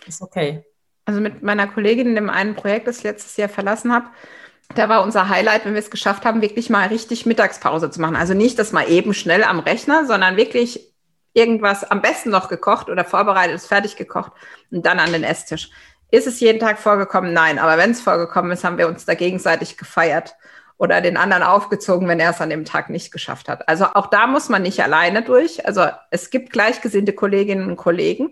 Das 0.06 0.16
ist 0.16 0.22
okay. 0.22 0.66
Also 1.06 1.22
mit 1.22 1.44
meiner 1.44 1.68
Kollegin 1.68 2.08
in 2.08 2.16
dem 2.16 2.30
einen 2.30 2.56
Projekt, 2.56 2.88
das 2.88 2.98
ich 2.98 3.04
letztes 3.04 3.38
Jahr 3.38 3.50
verlassen 3.50 3.94
habe, 3.94 4.08
da 4.76 4.90
war 4.90 5.04
unser 5.04 5.30
Highlight, 5.30 5.66
wenn 5.66 5.74
wir 5.74 5.80
es 5.80 5.90
geschafft 5.90 6.26
haben, 6.26 6.42
wirklich 6.42 6.70
mal 6.70 6.88
richtig 6.88 7.26
Mittagspause 7.26 7.90
zu 7.90 8.02
machen. 8.02 8.16
Also 8.16 8.34
nicht 8.34 8.60
das 8.60 8.72
mal 8.72 8.88
eben 8.88 9.14
schnell 9.14 9.44
am 9.44 9.60
Rechner, 9.60 10.06
sondern 10.06 10.38
wirklich 10.38 10.94
irgendwas 11.34 11.84
am 11.84 12.02
besten 12.02 12.30
noch 12.30 12.50
gekocht 12.50 12.90
oder 12.90 13.06
vorbereitet, 13.06 13.62
fertig 13.62 13.96
gekocht 13.96 14.32
und 14.72 14.86
dann 14.86 15.00
an 15.00 15.12
den 15.12 15.24
Esstisch. 15.24 15.72
Ist 16.12 16.28
es 16.28 16.40
jeden 16.40 16.60
Tag 16.60 16.80
vorgekommen? 16.80 17.34
Nein. 17.34 17.60
Aber 17.60 17.78
wenn 17.78 17.92
es 17.92 18.02
vorgekommen 18.02 18.52
ist, 18.52 18.64
haben 18.64 18.78
wir 18.78 18.88
uns 18.88 19.06
da 19.06 19.14
gegenseitig 19.14 19.78
gefeiert 19.78 20.36
oder 20.78 21.02
den 21.02 21.18
anderen 21.18 21.44
aufgezogen, 21.44 22.08
wenn 22.08 22.20
er 22.20 22.32
es 22.32 22.42
an 22.42 22.50
dem 22.50 22.66
Tag 22.66 22.90
nicht 22.90 23.12
geschafft 23.12 23.50
hat. 23.50 23.68
Also 23.68 23.86
auch 23.94 24.08
da 24.08 24.28
muss 24.28 24.50
man 24.50 24.62
nicht 24.62 24.82
alleine 24.82 25.22
durch. 25.22 25.66
Also 25.68 25.86
es 26.10 26.30
gibt 26.30 26.52
gleichgesinnte 26.52 27.14
Kolleginnen 27.14 27.70
und 27.70 27.76
Kollegen. 27.76 28.32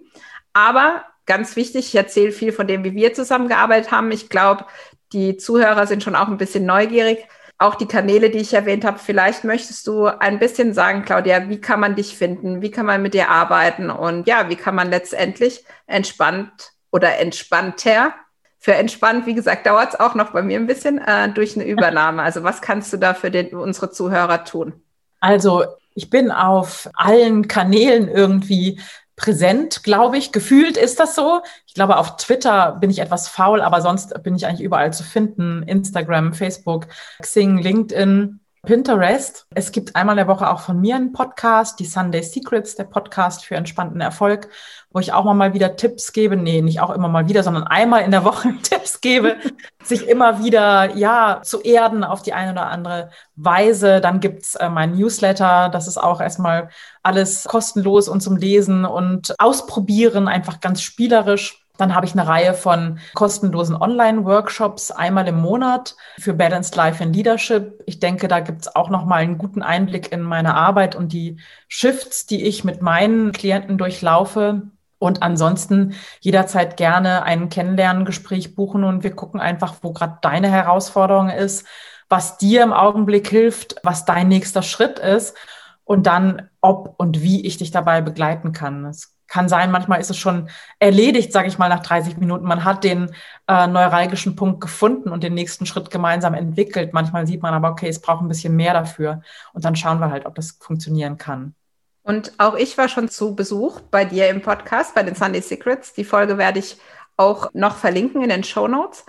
Aber 0.53 1.03
ganz 1.25 1.55
wichtig, 1.55 1.87
ich 1.87 1.95
erzähle 1.95 2.31
viel 2.31 2.51
von 2.51 2.65
dem, 2.65 2.83
wie 2.83 2.95
wir 2.95 3.13
zusammengearbeitet 3.13 3.91
haben. 3.91 4.11
Ich 4.11 4.29
glaube, 4.29 4.65
die 5.11 5.37
Zuhörer 5.37 5.87
sind 5.87 6.03
schon 6.03 6.15
auch 6.15 6.29
ein 6.29 6.37
bisschen 6.37 6.65
neugierig. 6.65 7.27
Auch 7.59 7.75
die 7.75 7.87
Kanäle, 7.87 8.29
die 8.29 8.39
ich 8.39 8.53
erwähnt 8.53 8.85
habe, 8.85 8.99
vielleicht 8.99 9.43
möchtest 9.43 9.85
du 9.87 10.05
ein 10.05 10.39
bisschen 10.39 10.73
sagen, 10.73 11.03
Claudia, 11.03 11.49
wie 11.49 11.59
kann 11.59 11.79
man 11.79 11.95
dich 11.95 12.17
finden? 12.17 12.61
Wie 12.61 12.71
kann 12.71 12.85
man 12.85 13.01
mit 13.01 13.13
dir 13.13 13.29
arbeiten? 13.29 13.89
Und 13.89 14.27
ja, 14.27 14.47
wie 14.49 14.55
kann 14.55 14.75
man 14.75 14.89
letztendlich 14.89 15.65
entspannt 15.85 16.76
oder 16.97 17.19
entspannter 17.19 18.13
für 18.57 18.73
entspannt, 18.73 19.27
wie 19.27 19.35
gesagt, 19.35 19.67
dauert 19.67 19.93
es 19.93 19.99
auch 19.99 20.15
noch 20.15 20.31
bei 20.31 20.41
mir 20.41 20.59
ein 20.59 20.65
bisschen 20.65 20.97
äh, 20.97 21.29
durch 21.29 21.55
eine 21.55 21.65
Übernahme. 21.65 22.23
Also 22.23 22.43
was 22.43 22.59
kannst 22.59 22.91
du 22.91 22.97
da 22.97 23.13
für 23.13 23.29
den, 23.29 23.55
unsere 23.55 23.91
Zuhörer 23.91 24.45
tun? 24.45 24.73
Also 25.19 25.63
ich 25.93 26.09
bin 26.09 26.31
auf 26.31 26.89
allen 26.95 27.47
Kanälen 27.47 28.07
irgendwie 28.07 28.81
präsent, 29.15 29.83
glaube 29.83 30.17
ich. 30.17 30.31
Gefühlt 30.31 30.75
ist 30.75 30.99
das 30.99 31.13
so. 31.13 31.41
Ich 31.67 31.75
glaube, 31.75 31.97
auf 31.97 32.17
Twitter 32.17 32.77
bin 32.81 32.89
ich 32.89 32.99
etwas 32.99 33.27
faul, 33.27 33.61
aber 33.61 33.81
sonst 33.81 34.23
bin 34.23 34.35
ich 34.35 34.47
eigentlich 34.47 34.61
überall 34.65 34.91
zu 34.91 35.03
finden. 35.03 35.61
Instagram, 35.63 36.33
Facebook, 36.33 36.87
Xing, 37.21 37.59
LinkedIn. 37.59 38.39
Pinterest. 38.63 39.45
Es 39.53 39.71
gibt 39.71 39.95
einmal 39.95 40.13
in 40.13 40.25
der 40.25 40.27
Woche 40.27 40.49
auch 40.49 40.59
von 40.59 40.79
mir 40.79 40.95
einen 40.95 41.13
Podcast, 41.13 41.79
die 41.79 41.85
Sunday 41.85 42.21
Secrets, 42.21 42.75
der 42.75 42.83
Podcast 42.85 43.45
für 43.45 43.55
entspannten 43.55 44.01
Erfolg, 44.01 44.49
wo 44.91 44.99
ich 44.99 45.13
auch 45.13 45.31
mal 45.33 45.53
wieder 45.53 45.75
Tipps 45.75 46.11
gebe. 46.13 46.35
Nee, 46.35 46.61
nicht 46.61 46.81
auch 46.81 46.89
immer 46.89 47.07
mal 47.07 47.29
wieder, 47.29 47.43
sondern 47.43 47.63
einmal 47.63 48.03
in 48.03 48.11
der 48.11 48.25
Woche 48.25 48.53
Tipps 48.63 48.99
gebe, 49.01 49.37
sich 49.83 50.07
immer 50.07 50.43
wieder, 50.43 50.95
ja, 50.95 51.41
zu 51.43 51.61
erden 51.61 52.03
auf 52.03 52.21
die 52.21 52.33
eine 52.33 52.51
oder 52.51 52.67
andere 52.67 53.09
Weise. 53.35 54.01
Dann 54.01 54.19
gibt's 54.19 54.55
äh, 54.55 54.69
mein 54.69 54.93
Newsletter. 54.93 55.69
Das 55.69 55.87
ist 55.87 55.97
auch 55.97 56.19
erstmal 56.19 56.69
alles 57.03 57.45
kostenlos 57.45 58.09
und 58.09 58.21
zum 58.21 58.35
Lesen 58.35 58.85
und 58.85 59.35
ausprobieren, 59.39 60.27
einfach 60.27 60.59
ganz 60.59 60.81
spielerisch. 60.81 61.66
Dann 61.77 61.95
habe 61.95 62.05
ich 62.05 62.13
eine 62.13 62.27
Reihe 62.27 62.53
von 62.53 62.99
kostenlosen 63.13 63.75
Online-Workshops 63.75 64.91
einmal 64.91 65.27
im 65.27 65.39
Monat 65.39 65.95
für 66.19 66.33
Balanced 66.33 66.75
Life 66.75 67.03
and 67.03 67.15
Leadership. 67.15 67.81
Ich 67.85 67.99
denke, 67.99 68.27
da 68.27 68.39
gibt 68.39 68.61
es 68.61 68.75
auch 68.75 68.89
noch 68.89 69.05
mal 69.05 69.17
einen 69.17 69.37
guten 69.37 69.61
Einblick 69.61 70.11
in 70.11 70.21
meine 70.21 70.55
Arbeit 70.55 70.95
und 70.95 71.13
die 71.13 71.39
Shifts, 71.67 72.25
die 72.25 72.45
ich 72.45 72.63
mit 72.63 72.81
meinen 72.81 73.31
Klienten 73.31 73.77
durchlaufe. 73.77 74.63
Und 74.99 75.21
ansonsten 75.21 75.93
jederzeit 76.21 76.75
gerne 76.75 77.21
ein 77.21 77.49
Kennenlerngespräch 77.49 78.55
buchen 78.55 78.83
und 78.83 79.03
wir 79.03 79.15
gucken 79.15 79.39
einfach, 79.39 79.75
wo 79.83 79.93
gerade 79.93 80.17
deine 80.21 80.49
Herausforderung 80.49 81.29
ist, 81.29 81.67
was 82.09 82.37
dir 82.37 82.63
im 82.63 82.73
Augenblick 82.73 83.27
hilft, 83.27 83.75
was 83.83 84.05
dein 84.05 84.27
nächster 84.27 84.63
Schritt 84.63 84.97
ist 84.97 85.35
und 85.83 86.07
dann, 86.07 86.49
ob 86.61 86.95
und 86.97 87.21
wie 87.21 87.45
ich 87.45 87.57
dich 87.57 87.71
dabei 87.71 88.01
begleiten 88.01 88.53
kann. 88.53 88.85
Es 88.85 89.16
kann 89.27 89.49
sein, 89.49 89.71
manchmal 89.71 89.99
ist 89.99 90.09
es 90.09 90.17
schon 90.17 90.49
erledigt, 90.79 91.31
sage 91.33 91.47
ich 91.47 91.57
mal, 91.57 91.69
nach 91.69 91.81
30 91.81 92.17
Minuten. 92.17 92.45
Man 92.45 92.63
hat 92.63 92.83
den 92.83 93.11
äh, 93.47 93.67
neuralgischen 93.67 94.35
Punkt 94.35 94.61
gefunden 94.61 95.09
und 95.09 95.23
den 95.23 95.33
nächsten 95.33 95.65
Schritt 95.65 95.91
gemeinsam 95.91 96.33
entwickelt. 96.33 96.93
Manchmal 96.93 97.27
sieht 97.27 97.41
man 97.41 97.53
aber, 97.53 97.69
okay, 97.69 97.89
es 97.89 98.01
braucht 98.01 98.21
ein 98.21 98.29
bisschen 98.29 98.55
mehr 98.55 98.73
dafür. 98.73 99.21
Und 99.53 99.65
dann 99.65 99.75
schauen 99.75 99.99
wir 99.99 100.11
halt, 100.11 100.25
ob 100.25 100.35
das 100.35 100.51
funktionieren 100.59 101.17
kann. 101.17 101.55
Und 102.03 102.31
auch 102.37 102.55
ich 102.55 102.77
war 102.77 102.87
schon 102.87 103.09
zu 103.09 103.35
Besuch 103.35 103.81
bei 103.81 104.05
dir 104.05 104.29
im 104.29 104.41
Podcast, 104.41 104.95
bei 104.95 105.03
den 105.03 105.15
Sunday 105.15 105.41
Secrets. 105.41 105.93
Die 105.93 106.05
Folge 106.05 106.37
werde 106.37 106.59
ich 106.59 106.77
auch 107.17 107.49
noch 107.53 107.75
verlinken 107.75 108.21
in 108.23 108.29
den 108.29 108.45
Show 108.45 108.67
Notes. 108.67 109.05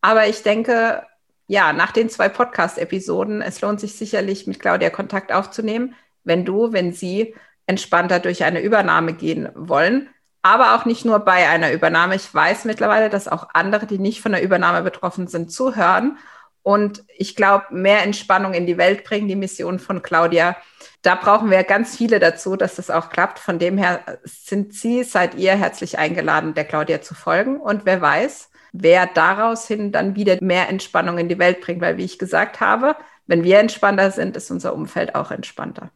Aber 0.00 0.26
ich 0.26 0.42
denke, 0.42 1.06
ja, 1.46 1.72
nach 1.72 1.92
den 1.92 2.08
zwei 2.08 2.28
Podcast-Episoden, 2.28 3.42
es 3.42 3.60
lohnt 3.60 3.80
sich 3.80 3.96
sicherlich, 3.96 4.46
mit 4.46 4.58
Claudia 4.58 4.90
Kontakt 4.90 5.32
aufzunehmen, 5.32 5.94
wenn 6.24 6.44
du, 6.44 6.72
wenn 6.72 6.92
sie 6.92 7.34
entspannter 7.70 8.18
durch 8.18 8.42
eine 8.42 8.60
Übernahme 8.60 9.14
gehen 9.14 9.48
wollen. 9.54 10.08
Aber 10.42 10.74
auch 10.74 10.86
nicht 10.86 11.04
nur 11.04 11.20
bei 11.20 11.48
einer 11.48 11.70
Übernahme. 11.70 12.16
Ich 12.16 12.34
weiß 12.34 12.64
mittlerweile, 12.64 13.10
dass 13.10 13.28
auch 13.28 13.48
andere, 13.54 13.86
die 13.86 13.98
nicht 13.98 14.20
von 14.20 14.32
der 14.32 14.42
Übernahme 14.42 14.82
betroffen 14.82 15.28
sind, 15.28 15.52
zuhören. 15.52 16.18
Und 16.62 17.04
ich 17.16 17.36
glaube, 17.36 17.66
mehr 17.70 18.02
Entspannung 18.02 18.52
in 18.52 18.66
die 18.66 18.76
Welt 18.76 19.04
bringen, 19.04 19.28
die 19.28 19.36
Mission 19.36 19.78
von 19.78 20.02
Claudia. 20.02 20.56
Da 21.02 21.14
brauchen 21.14 21.50
wir 21.50 21.62
ganz 21.62 21.96
viele 21.96 22.18
dazu, 22.18 22.56
dass 22.56 22.74
das 22.74 22.90
auch 22.90 23.08
klappt. 23.08 23.38
Von 23.38 23.58
dem 23.58 23.78
her 23.78 24.18
sind 24.24 24.74
Sie, 24.74 25.04
seid 25.04 25.36
ihr 25.36 25.52
herzlich 25.52 25.98
eingeladen, 25.98 26.54
der 26.54 26.64
Claudia 26.64 27.00
zu 27.00 27.14
folgen. 27.14 27.60
Und 27.60 27.84
wer 27.84 28.00
weiß, 28.00 28.50
wer 28.72 29.06
daraus 29.06 29.66
hin 29.66 29.92
dann 29.92 30.16
wieder 30.16 30.38
mehr 30.40 30.68
Entspannung 30.68 31.18
in 31.18 31.28
die 31.28 31.38
Welt 31.38 31.60
bringt. 31.60 31.80
Weil, 31.82 31.98
wie 31.98 32.04
ich 32.04 32.18
gesagt 32.18 32.60
habe, 32.60 32.96
wenn 33.26 33.44
wir 33.44 33.60
entspannter 33.60 34.10
sind, 34.10 34.36
ist 34.36 34.50
unser 34.50 34.74
Umfeld 34.74 35.14
auch 35.14 35.30
entspannter. 35.30 35.90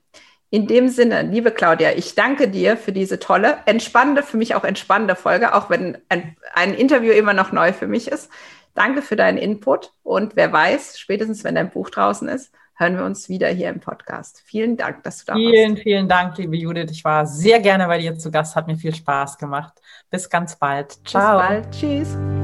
In 0.55 0.69
dem 0.69 0.89
Sinne, 0.89 1.23
liebe 1.23 1.51
Claudia, 1.51 1.95
ich 1.97 2.15
danke 2.15 2.47
dir 2.47 2.77
für 2.77 2.93
diese 2.93 3.19
tolle, 3.19 3.59
entspannende, 3.67 4.23
für 4.23 4.37
mich 4.37 4.55
auch 4.55 4.63
entspannende 4.63 5.17
Folge, 5.17 5.53
auch 5.53 5.69
wenn 5.69 5.99
ein, 6.09 6.37
ein 6.55 6.75
Interview 6.75 7.11
immer 7.11 7.33
noch 7.33 7.51
neu 7.51 7.73
für 7.73 7.89
mich 7.89 8.07
ist. 8.07 8.31
Danke 8.73 9.03
für 9.03 9.17
deinen 9.17 9.37
Input 9.37 9.91
und 10.05 10.37
wer 10.37 10.53
weiß, 10.53 10.97
spätestens 10.97 11.43
wenn 11.43 11.57
dein 11.57 11.71
Buch 11.71 11.91
draußen 11.91 12.29
ist, 12.29 12.53
hören 12.77 12.97
wir 12.97 13.05
uns 13.05 13.29
wieder 13.29 13.49
hier 13.49 13.69
im 13.69 13.81
Podcast. 13.81 14.45
Vielen 14.47 14.77
Dank, 14.77 15.03
dass 15.03 15.25
du 15.25 15.33
da 15.33 15.35
vielen, 15.35 15.49
warst. 15.49 15.57
Vielen, 15.57 15.77
vielen 15.77 16.09
Dank, 16.09 16.39
liebe 16.39 16.57
Judith. 16.57 16.93
Ich 16.93 17.03
war 17.03 17.27
sehr 17.27 17.59
gerne 17.59 17.89
bei 17.89 17.99
dir 17.99 18.17
zu 18.17 18.31
Gast, 18.31 18.55
hat 18.55 18.69
mir 18.69 18.77
viel 18.77 18.95
Spaß 18.95 19.39
gemacht. 19.39 19.73
Bis 20.09 20.31
ganz 20.31 20.55
bald. 20.55 20.93
Ciao. 21.05 21.37
Bis 21.37 21.49
bald. 21.49 21.71
Tschüss. 21.73 22.44